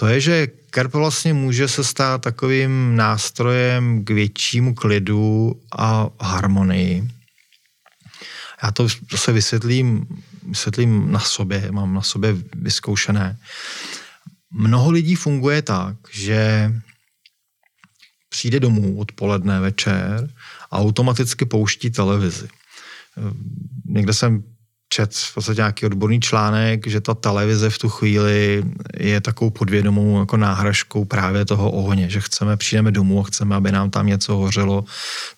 [0.00, 7.10] To je, že Kerp vlastně může se stát takovým nástrojem k většímu klidu a harmonii.
[8.62, 10.06] Já to se vysvětlím,
[10.48, 13.38] vysvětlím na sobě, mám na sobě vyzkoušené.
[14.50, 16.72] Mnoho lidí funguje tak, že
[18.28, 20.30] přijde domů odpoledne, večer
[20.70, 22.48] a automaticky pouští televizi.
[23.84, 24.42] Někde jsem
[24.92, 28.64] čet v podstatě nějaký odborný článek, že ta televize v tu chvíli
[28.98, 33.72] je takovou podvědomou jako náhražkou právě toho ohně, že chceme, přijdeme domů a chceme, aby
[33.72, 34.84] nám tam něco hořelo,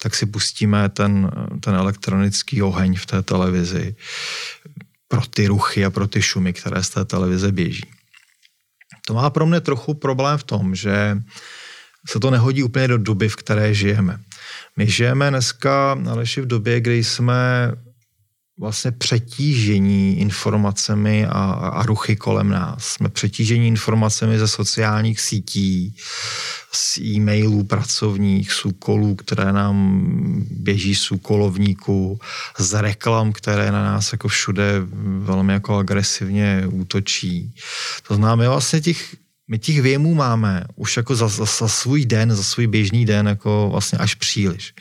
[0.03, 1.31] tak si pustíme ten,
[1.61, 3.97] ten elektronický oheň v té televizi
[5.09, 7.85] pro ty ruchy a pro ty šumy, které z té televize běží.
[9.07, 11.19] To má pro mě trochu problém v tom, že
[12.09, 14.19] se to nehodí úplně do doby, v které žijeme.
[14.77, 17.73] My žijeme dneska, Aleši, v době, kdy jsme
[18.59, 22.85] vlastně přetížení informacemi a, a ruchy kolem nás.
[22.85, 25.97] Jsme přetížení informacemi ze sociálních sítí,
[26.73, 30.07] z e-mailů pracovních, z úkolů, které nám
[30.51, 32.19] běží z úkolovníků,
[32.59, 34.73] z reklam, které na nás jako všude
[35.19, 37.55] velmi jako agresivně útočí.
[38.09, 39.17] To znamená, vlastně těch
[39.49, 43.29] my těch věmů máme už jako za, za, za svůj den, za svůj běžný den
[43.29, 44.75] jako vlastně až příliš.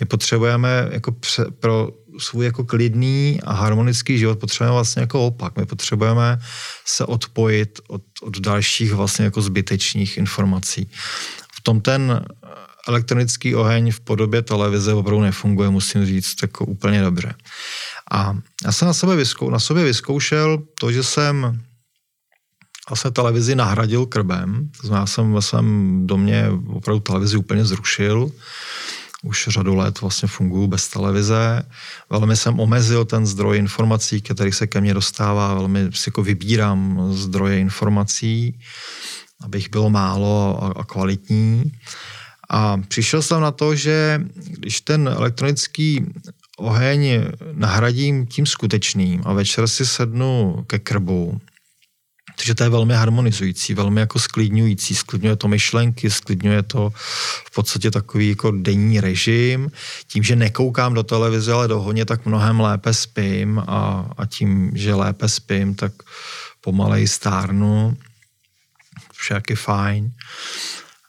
[0.00, 5.56] My potřebujeme jako pře, pro svůj jako klidný a harmonický život potřebujeme vlastně jako opak.
[5.56, 6.40] My potřebujeme
[6.84, 10.90] se odpojit od, od dalších vlastně jako zbytečných informací.
[11.54, 12.24] V tom ten
[12.88, 17.34] elektronický oheň v podobě televize opravdu nefunguje, musím říct, jako úplně dobře.
[18.10, 21.62] A já jsem na, sebe vyskou, na sobě vyzkoušel to, že jsem
[22.88, 24.70] vlastně televizi nahradil krbem.
[24.80, 28.30] To znamená, jsem ve svém domě opravdu televizi úplně zrušil.
[29.22, 31.62] Už řadu let vlastně funguji bez televize.
[32.10, 35.54] Velmi jsem omezil ten zdroj informací, který se ke mně dostává.
[35.54, 38.58] Velmi si jako vybírám zdroje informací,
[39.42, 41.72] abych bylo málo a, a kvalitní.
[42.50, 46.06] A přišel jsem na to, že když ten elektronický
[46.56, 51.40] oheň nahradím tím skutečným a večer si sednu ke krbu,
[52.42, 54.94] takže to je velmi harmonizující, velmi jako sklidňující.
[54.94, 56.90] Sklidňuje to myšlenky, sklidňuje to
[57.46, 59.70] v podstatě takový jako denní režim.
[60.06, 64.70] Tím, že nekoukám do televize, ale do honě, tak mnohem lépe spím a, a tím,
[64.74, 65.92] že lépe spím, tak
[66.60, 67.96] pomalej stárnu.
[69.12, 70.12] Však je fajn.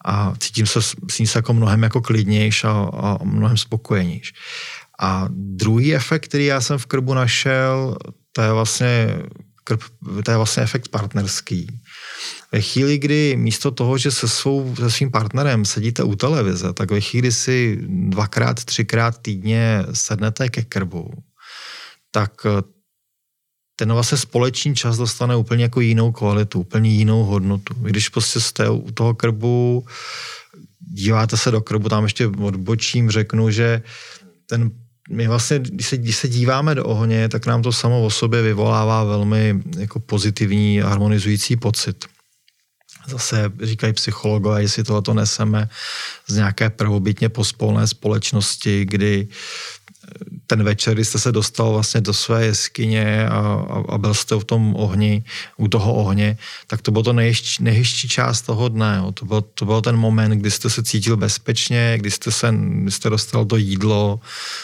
[0.06, 4.34] A cítím se s ní se jako mnohem jako klidnější a, a mnohem spokojenější.
[5.00, 7.98] A druhý efekt, který já jsem v krbu našel,
[8.32, 9.08] to je vlastně
[10.24, 11.68] to je vlastně efekt partnerský.
[12.52, 16.92] Ve chvíli, kdy místo toho, že se, svou, se svým partnerem sedíte u televize, tak
[16.92, 21.14] ve chvíli si dvakrát, třikrát týdně sednete ke krbu,
[22.12, 22.62] tak eh,
[23.76, 27.74] ten vlastně společný čas dostane úplně jako jinou kvalitu, úplně jinou hodnotu.
[27.74, 29.86] Když prostě jste u toho krbu,
[30.80, 33.82] díváte se do krbu, tam ještě odbočím, řeknu, že
[34.46, 34.72] ten
[35.10, 38.42] my vlastně, když se, když se díváme do ohně, tak nám to samo o sobě
[38.42, 42.06] vyvolává velmi jako pozitivní harmonizující pocit.
[43.08, 45.70] Zase říkají psychologové, jestli tohle neseme
[46.28, 49.28] z nějaké prvobytně pospolné společnosti, kdy
[50.48, 53.38] ten večer, kdy jste se dostal vlastně do své jeskyně a,
[53.70, 55.24] a, a byl jste v tom ohni,
[55.58, 56.38] u toho ohně,
[56.68, 57.14] tak to bylo to
[57.60, 58.96] nejhezčí, část toho dne.
[58.98, 59.12] Jo.
[59.12, 62.92] To, byl, to byl ten moment, kdy jste se cítil bezpečně, kdy jste, se, kdy
[62.92, 64.20] jste dostal to jídlo,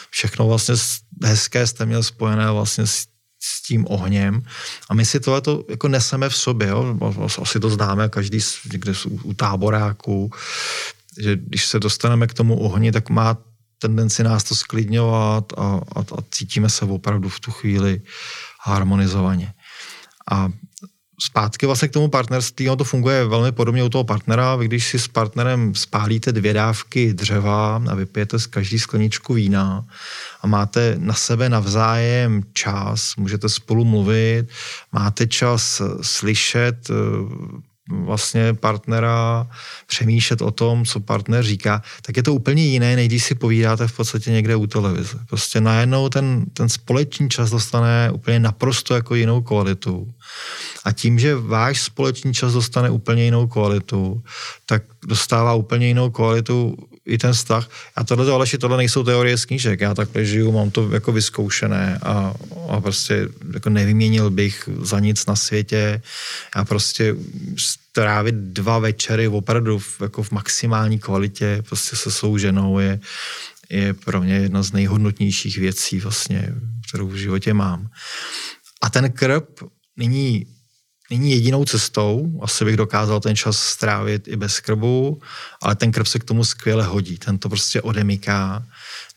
[0.10, 0.76] všechno vlastně
[1.24, 3.06] hezké jste měl spojené vlastně s,
[3.42, 4.42] s tím ohněm.
[4.90, 6.68] A my si tohle jako neseme v sobě.
[6.68, 6.98] Jo.
[7.42, 8.40] Asi to známe každý
[8.72, 10.32] někde u, u táboráku,
[11.20, 13.38] že když se dostaneme k tomu ohni, tak má
[13.80, 15.64] tendenci nás to sklidňovat a,
[15.96, 18.02] a, a cítíme se opravdu v tu chvíli
[18.62, 19.54] harmonizovaně.
[20.32, 20.50] A
[21.22, 24.56] zpátky vlastně k tomu partnerství, ono to funguje velmi podobně u toho partnera.
[24.56, 29.86] Vy když si s partnerem spálíte dvě dávky dřeva a vypijete z každý skleničku vína
[30.42, 34.48] a máte na sebe navzájem čas, můžete spolu mluvit,
[34.92, 36.92] máte čas slyšet
[37.90, 39.48] vlastně partnera
[39.88, 43.88] přemýšlet o tom, co partner říká, tak je to úplně jiné, než když si povídáte
[43.88, 45.20] v podstatě někde u televize.
[45.30, 50.14] Prostě najednou ten, ten společný čas dostane úplně naprosto jako jinou kvalitu.
[50.86, 54.24] A tím, že váš společný čas dostane úplně jinou kvalitu,
[54.66, 57.70] tak dostává úplně jinou kvalitu i ten vztah.
[57.96, 59.82] A tohle, Aleši, tohle nejsou teorie z knížek.
[59.82, 62.34] Já takhle žiju, mám to jako vyzkoušené a,
[62.70, 66.02] a prostě jako nevyměnil bych za nic na světě.
[66.56, 67.16] Já prostě
[67.58, 73.00] strávit dva večery opravdu v, jako v maximální kvalitě prostě se svou ženou je,
[73.70, 76.54] je pro mě jedna z nejhodnotnějších věcí vlastně,
[76.88, 77.90] kterou v životě mám.
[78.82, 79.64] A ten krb
[79.98, 80.46] není
[81.10, 85.22] není jedinou cestou, asi bych dokázal ten čas strávit i bez krbu,
[85.62, 88.66] ale ten krb se k tomu skvěle hodí, ten to prostě odemyká,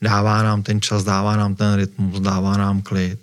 [0.01, 3.19] dává nám ten čas, dává nám ten rytmus, dává nám klid.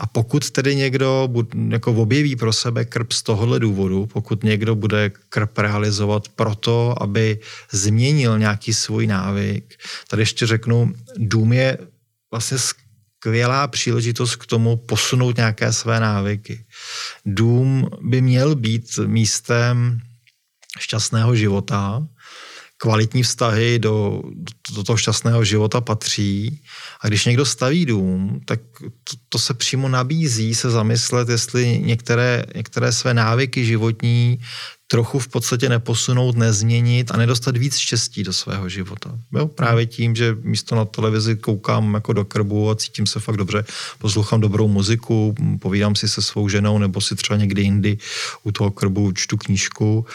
[0.00, 1.28] A pokud tedy někdo
[1.68, 7.38] jako objeví pro sebe krb z tohohle důvodu, pokud někdo bude krb realizovat proto, aby
[7.72, 9.74] změnil nějaký svůj návyk,
[10.08, 11.78] tady ještě řeknu, dům je
[12.30, 12.58] vlastně
[13.18, 16.64] skvělá příležitost k tomu posunout nějaké své návyky.
[17.26, 20.00] Dům by měl být místem
[20.78, 22.06] šťastného života,
[22.76, 24.22] kvalitní vztahy do,
[24.74, 26.62] do toho šťastného života patří.
[27.00, 28.60] A když někdo staví dům, tak
[29.04, 34.38] to, to se přímo nabízí se zamyslet, jestli některé, některé své návyky životní
[34.90, 39.18] trochu v podstatě neposunout, nezměnit a nedostat víc štěstí do svého života.
[39.32, 39.46] Jo?
[39.46, 43.64] Právě tím, že místo na televizi koukám jako do krbu a cítím se fakt dobře,
[43.98, 47.98] poslouchám dobrou muziku, povídám si se svou ženou nebo si třeba někdy jindy
[48.42, 50.06] u toho krbu čtu knížku.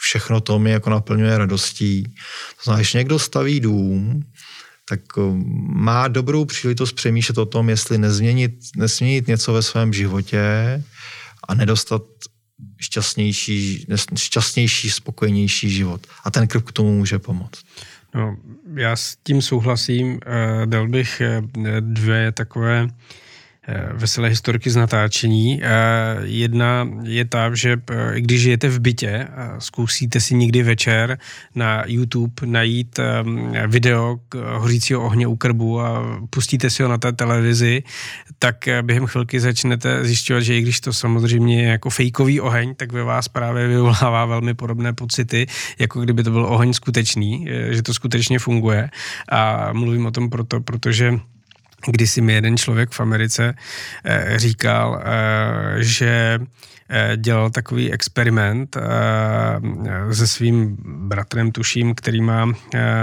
[0.00, 2.02] Všechno to mi jako naplňuje radostí.
[2.02, 4.22] To znamená, když někdo staví dům,
[4.88, 5.20] tak eh,
[5.74, 10.42] má dobrou příležitost přemýšlet o tom, jestli nezměnit, nezměnit něco ve svém životě
[11.48, 12.02] a nedostat
[12.80, 16.06] šťastnější, šťastnější, spokojenější život.
[16.24, 17.62] A ten krb k tomu může pomoct.
[18.14, 18.36] No,
[18.74, 20.20] já s tím souhlasím.
[20.26, 21.42] Eh, dal bych eh,
[21.80, 22.88] dvě takové
[23.92, 25.60] veselé historky z natáčení.
[25.62, 25.68] Eh,
[26.22, 31.18] jedna je ta, že eh, když žijete v bytě, zkusíte si někdy večer
[31.54, 33.00] na YouTube najít
[33.66, 37.82] video k hořícího ohně u krbu a pustíte si ho na té televizi,
[38.38, 42.92] tak během chvilky začnete zjišťovat, že i když to samozřejmě je jako fejkový oheň, tak
[42.92, 45.46] ve vás právě vyvolává velmi podobné pocity,
[45.78, 48.90] jako kdyby to byl oheň skutečný, že to skutečně funguje.
[49.28, 51.20] A mluvím o tom proto, protože
[52.06, 53.54] si mi jeden člověk v Americe
[54.04, 56.38] eh, říkal, eh, že
[56.88, 58.76] eh, dělal takový experiment
[60.12, 60.76] se svým
[61.08, 62.46] bratrem, tuším, který má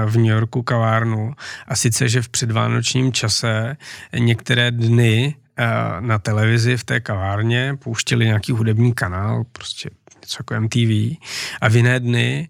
[0.05, 1.34] v New Yorku kavárnu.
[1.67, 3.78] A sice, že v předvánočním čase
[4.17, 5.36] některé dny
[5.99, 9.89] na televizi v té kavárně pouštěli nějaký hudební kanál, prostě
[10.21, 11.17] něco jako MTV,
[11.61, 12.49] a v jiné dny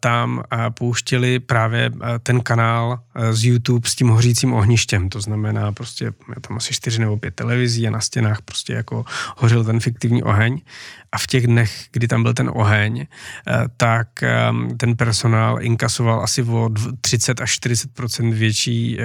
[0.00, 0.42] tam
[0.78, 1.92] pouštěli právě
[2.22, 3.00] ten kanál
[3.30, 5.08] z YouTube s tím hořícím ohništěm.
[5.08, 9.04] To znamená prostě, tam asi čtyři nebo pět televizí a na stěnách prostě jako
[9.36, 10.60] hořel ten fiktivní oheň
[11.14, 16.22] a v těch dnech, kdy tam byl ten oheň, eh, tak ehm, ten personál inkasoval
[16.22, 19.04] asi o 30 až 40% větší eh,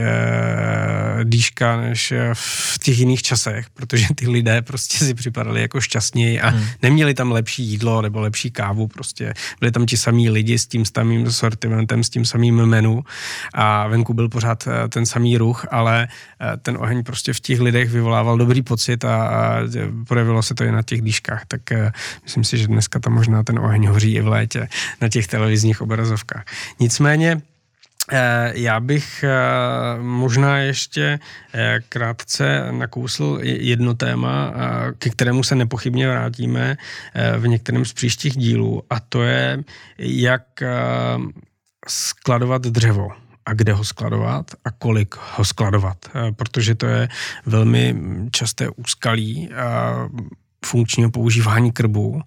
[1.24, 6.42] dýška než eh, v těch jiných časech, protože ty lidé prostě si připadali jako šťastněji
[6.42, 6.66] a hmm.
[6.82, 10.86] neměli tam lepší jídlo nebo lepší kávu, prostě byli tam ti samí lidi s tím
[10.86, 13.04] samým sortimentem, s tím samým menu
[13.54, 16.08] a venku byl pořád ten samý ruch, ale
[16.62, 19.62] ten oheň prostě v těch lidech vyvolával dobrý pocit a, a
[20.08, 21.62] projevilo se to i na těch dýškách, tak
[22.24, 24.68] Myslím si, že dneska tam možná ten oheň hoří i v létě
[25.02, 26.46] na těch televizních obrazovkách.
[26.80, 27.42] Nicméně
[28.12, 29.30] eh, já bych eh,
[30.02, 31.20] možná ještě
[31.54, 34.54] eh, krátce nakousl jedno téma,
[34.98, 36.78] ke kterému se nepochybně vrátíme
[37.38, 39.64] v některém z příštích dílů a to je,
[39.98, 40.44] jak
[41.88, 43.10] skladovat dřevo
[43.46, 45.98] a kde ho skladovat a kolik ho skladovat,
[46.36, 47.10] protože to je
[47.46, 47.96] velmi
[48.32, 49.50] časté úskalí
[50.66, 52.22] funkčního používání krbu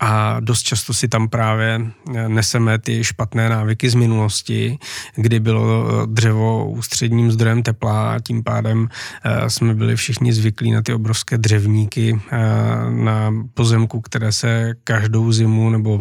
[0.00, 1.80] a dost často si tam právě
[2.14, 4.78] eh, neseme ty špatné návyky z minulosti,
[5.16, 8.88] kdy bylo eh, dřevo ústředním zdrojem tepla a tím pádem
[9.24, 12.20] eh, jsme byli všichni zvyklí na ty obrovské dřevníky
[12.90, 15.98] na pozemku, které se každou zimu nebo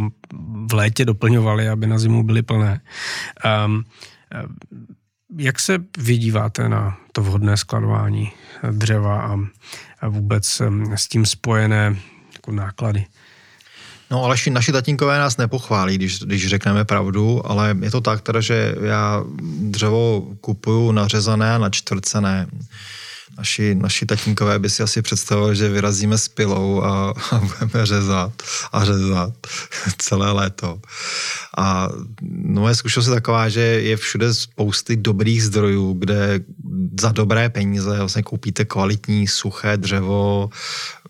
[0.69, 2.81] v létě doplňovaly, aby na zimu byly plné.
[3.65, 3.83] Um,
[5.37, 8.31] jak se vydíváte na to vhodné skladování
[8.71, 9.37] dřeva a
[10.07, 10.61] vůbec
[10.95, 11.95] s tím spojené
[12.33, 13.05] jako náklady?
[14.11, 18.41] No ale naši tatínkové nás nepochválí, když, když řekneme pravdu, ale je to tak teda,
[18.41, 19.23] že já
[19.61, 22.47] dřevo kupuju nařezané a načtvrcené
[23.37, 28.31] naši, naši tatínkové by si asi představovali, že vyrazíme s pilou a, a budeme řezat
[28.71, 29.33] a řezat
[29.97, 30.81] celé léto.
[31.57, 31.89] A
[32.31, 36.39] moje zkušenost je taková, že je všude spousty dobrých zdrojů, kde
[36.99, 40.49] za dobré peníze vlastně koupíte kvalitní suché dřevo,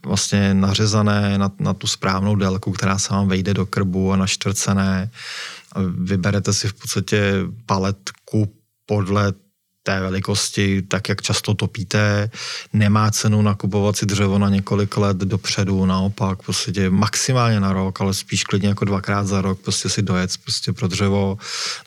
[0.06, 5.12] vlastně nařezané na, na tu správnou délku, která se vám vejde do krbu a naštvrcené.
[5.98, 7.34] Vyberete si v podstatě
[7.66, 8.54] paletku
[8.86, 9.34] podle
[9.84, 12.30] té velikosti, tak jak často topíte,
[12.74, 18.14] nemá cenu nakupovat si dřevo na několik let dopředu, naopak, prostě maximálně na rok, ale
[18.14, 21.38] spíš klidně jako dvakrát za rok, prostě si dojet prostě pro dřevo.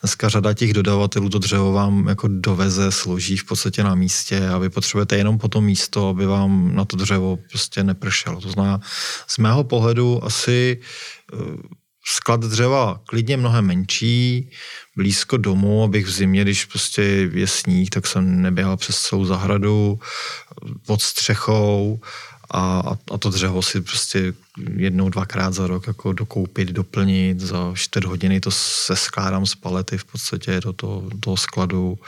[0.02, 4.58] Dneska řada těch dodavatelů to dřevo vám jako doveze, složí v podstatě na místě a
[4.58, 8.40] vy potřebujete jenom po to místo, aby vám na to dřevo prostě nepršelo.
[8.40, 8.80] To znamená,
[9.26, 10.80] z mého pohledu asi
[11.32, 11.36] eh,
[12.06, 14.50] sklad dřeva klidně mnohem menší,
[14.96, 20.00] blízko domu, abych v zimě, když prostě je sníh, tak jsem neběhal přes celou zahradu
[20.86, 22.00] pod střechou
[22.50, 24.34] a, a to dřevo si prostě
[24.76, 29.98] jednou, dvakrát za rok jako dokoupit, doplnit, za čtvrt hodiny to se skládám z palety
[29.98, 31.98] v podstatě do toho, do toho skladu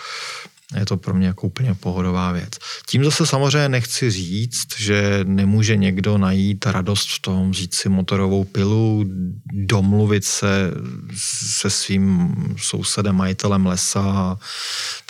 [0.76, 2.50] Je to pro mě jako úplně pohodová věc.
[2.86, 8.44] Tím zase samozřejmě nechci říct, že nemůže někdo najít radost v tom, říct si motorovou
[8.44, 9.04] pilu,
[9.52, 10.70] domluvit se
[11.16, 14.38] se svým sousedem, majitelem lesa,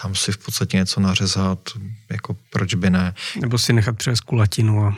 [0.03, 1.59] tam si v podstatě něco nařezat,
[2.11, 3.15] jako proč by ne.
[3.41, 4.97] Nebo si nechat přes kulatinu a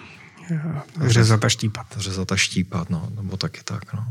[1.07, 1.87] řezat a štípat.
[1.97, 4.05] Řezat a štípat, no, nebo taky tak, no.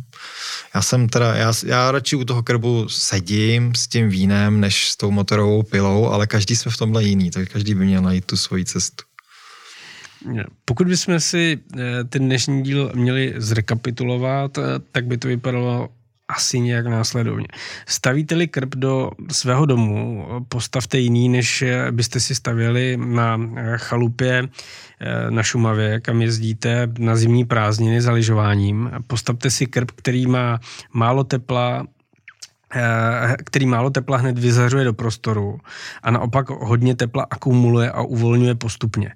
[0.76, 4.98] Já jsem teda, já, já radši u toho krbu sedím s tím vínem, než s
[4.98, 8.38] tou motorovou pilou, ale každý jsme v tomhle jiný, tak každý by měl najít tu
[8.38, 9.04] svoji cestu.
[10.66, 14.62] Pokud bychom si eh, ten dnešní díl měli zrekapitulovat, eh,
[14.92, 15.90] tak by to vypadalo
[16.30, 17.48] asi nějak následovně.
[17.88, 23.40] Stavíte-li krb do svého domu, postavte jiný, než byste si stavěli na
[23.78, 24.48] chalupě
[25.00, 28.92] eh, na Šumavě, kam jezdíte na zimní prázdniny za lyžováním.
[29.08, 30.60] Postavte si krb, který má
[30.94, 31.88] málo tepla,
[32.76, 35.60] eh, který málo tepla hned vyzařuje do prostoru
[36.04, 39.14] a naopak hodně tepla akumuluje a uvolňuje postupně.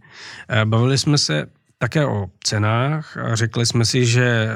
[0.49, 1.45] Eh, bavili jsme se
[1.83, 3.17] také o cenách.
[3.33, 4.51] Řekli jsme si, že eh,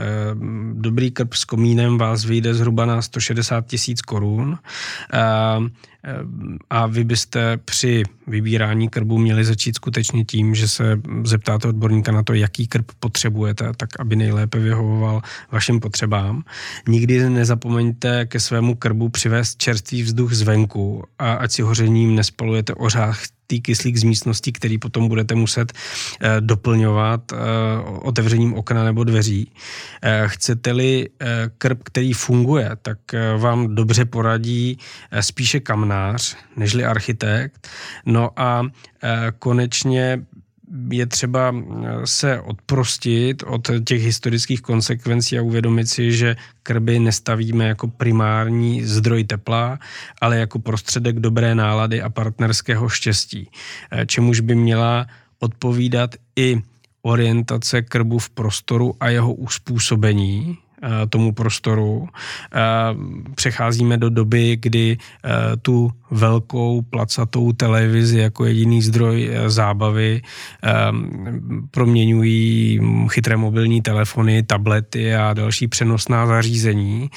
[0.73, 4.57] dobrý krb s komínem vás vyjde zhruba na 160 tisíc korun
[6.69, 12.23] a vy byste při vybírání krbu měli začít skutečně tím, že se zeptáte odborníka na
[12.23, 16.43] to, jaký krb potřebujete, tak aby nejlépe vyhovoval vašim potřebám.
[16.87, 23.19] Nikdy nezapomeňte ke svému krbu přivést čerstvý vzduch zvenku a ať si hořením nespalujete ořách
[23.47, 27.35] tý kyslík z místnosti, který potom budete muset eh, doplňovat eh,
[28.01, 29.51] otevřením okna nebo dveří.
[30.01, 31.09] Eh, chcete-li
[31.57, 32.97] krb, který funguje, tak
[33.37, 34.77] vám dobře poradí
[35.19, 35.59] spíše
[35.97, 37.67] kamnář, nežli architekt.
[38.05, 38.63] No a
[39.39, 40.25] konečně
[40.91, 47.67] je třeba eh, se odprostit od těch historických konsekvencí a uvědomit si, že krby nestavíme
[47.67, 49.79] jako primární zdroj tepla,
[50.21, 53.49] ale jako prostředek dobré nálady a partnerského štěstí,
[53.91, 55.07] eh, čemuž by měla
[55.39, 56.61] odpovídat i
[57.01, 60.66] orientace krbu v prostoru a jeho uspůsobení, Eh,
[61.09, 62.07] tomu prostoru.
[62.53, 62.59] Eh,
[63.35, 70.21] přecházíme do doby, kdy eh, tu velkou placatou televizi jako jediný zdroj zábavy
[71.71, 77.09] proměňují chytré mobilní telefony, tablety a další přenosná zařízení,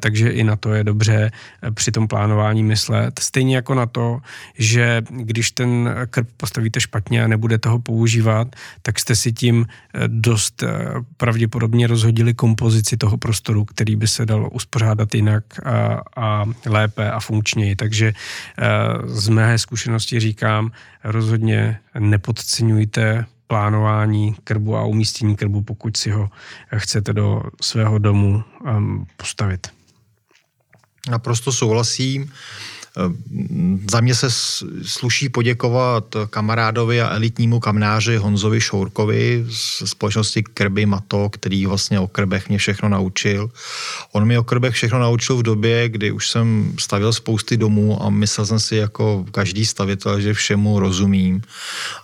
[0.00, 1.30] takže i na to je dobře
[1.74, 3.18] při tom plánování myslet.
[3.18, 4.18] Stejně jako na to,
[4.58, 8.48] že když ten krb postavíte špatně a nebudete ho používat,
[8.82, 9.66] tak jste si tím
[10.06, 10.64] dost
[11.16, 17.20] pravděpodobně rozhodili kompozici toho prostoru, který by se dal uspořádat jinak a, a lépe a
[17.20, 17.76] funkčněji.
[17.76, 18.14] Takže e,
[19.04, 20.72] z mé zkušenosti říkám,
[21.04, 26.30] rozhodně nepodceňujte plánování krbu a umístění krbu, pokud si ho
[26.76, 29.68] chcete do svého domu um, postavit.
[31.10, 32.32] Naprosto souhlasím.
[33.90, 34.30] Za mě se
[34.82, 42.08] sluší poděkovat kamarádovi a elitnímu kamnáři Honzovi Šourkovi z společnosti Krby Mato, který vlastně o
[42.08, 43.50] krbech mě všechno naučil.
[44.12, 48.10] On mi o krbech všechno naučil v době, kdy už jsem stavil spousty domů a
[48.10, 51.42] myslel jsem si jako každý stavitel, že všemu rozumím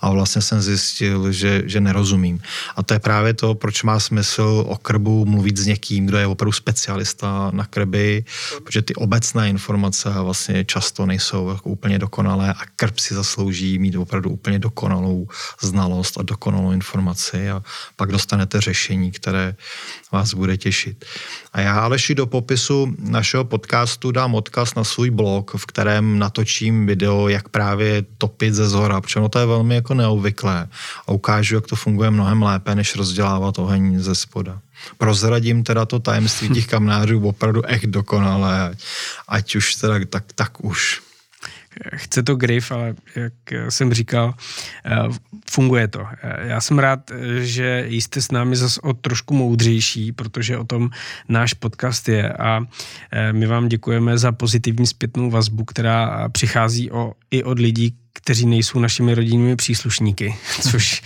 [0.01, 2.39] a vlastně jsem zjistil, že, že nerozumím.
[2.75, 6.27] A to je právě to, proč má smysl o krbu mluvit s někým, kdo je
[6.27, 8.25] opravdu specialista na krby,
[8.63, 13.79] protože ty obecné informace vlastně čas často nejsou jako úplně dokonalé a krb si zaslouží
[13.79, 15.27] mít opravdu úplně dokonalou
[15.61, 17.61] znalost a dokonalou informaci a
[17.95, 19.55] pak dostanete řešení, které
[20.11, 21.05] vás bude těšit.
[21.53, 26.85] A já Aleši do popisu našeho podcastu dám odkaz na svůj blog, v kterém natočím
[26.85, 30.67] video, jak právě topit ze zhora, protože to je velmi jako neobvyklé
[31.07, 34.61] a ukážu, jak to funguje mnohem lépe, než rozdělávat oheň ze spoda.
[34.97, 38.75] Prozradím teda to tajemství těch kamnářů opravdu echt dokonale,
[39.27, 41.01] ať už teda tak, tak už.
[41.95, 43.33] Chce to grif, ale jak
[43.69, 44.33] jsem říkal,
[44.85, 44.97] eh,
[45.49, 46.05] funguje to.
[46.23, 50.89] Eh, já jsem rád, že jste s námi zase o trošku moudřejší, protože o tom
[51.29, 52.33] náš podcast je.
[52.33, 52.65] A
[53.11, 58.45] eh, my vám děkujeme za pozitivní zpětnou vazbu, která přichází o, i od lidí, kteří
[58.45, 61.01] nejsou našimi rodinnými příslušníky, což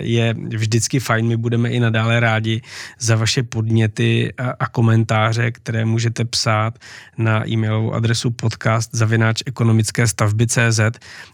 [0.00, 1.26] je vždycky fajn.
[1.26, 2.62] My budeme i nadále rádi
[2.98, 6.78] za vaše podněty a komentáře, které můžete psát
[7.18, 10.80] na e-mailovou adresu podcast zavináč ekonomické stavby CZ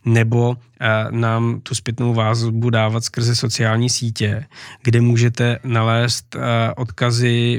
[0.05, 0.57] nebo
[1.11, 4.47] nám tu zpětnou vazbu dávat skrze sociální sítě,
[4.83, 6.37] kde můžete nalézt
[6.77, 7.59] odkazy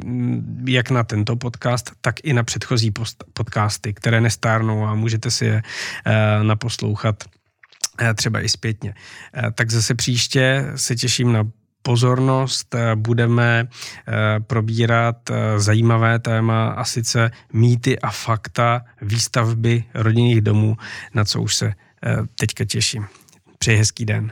[0.65, 2.91] jak na tento podcast, tak i na předchozí
[3.33, 5.61] podcasty, které nestárnou a můžete si je
[6.41, 6.86] naposlouchat
[8.15, 8.93] třeba i zpětně.
[9.55, 11.43] Tak zase příště se těším na
[11.81, 12.75] pozornost.
[12.95, 13.67] Budeme
[14.47, 15.15] probírat
[15.57, 20.77] zajímavé téma a sice mýty a fakta výstavby rodinných domů,
[21.13, 21.73] na co už se
[22.39, 23.07] teďka těším.
[23.59, 24.31] Přeji hezký den.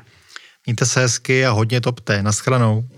[0.66, 2.24] Mějte se hezky a hodně topte.
[2.24, 2.90] Naschledanou.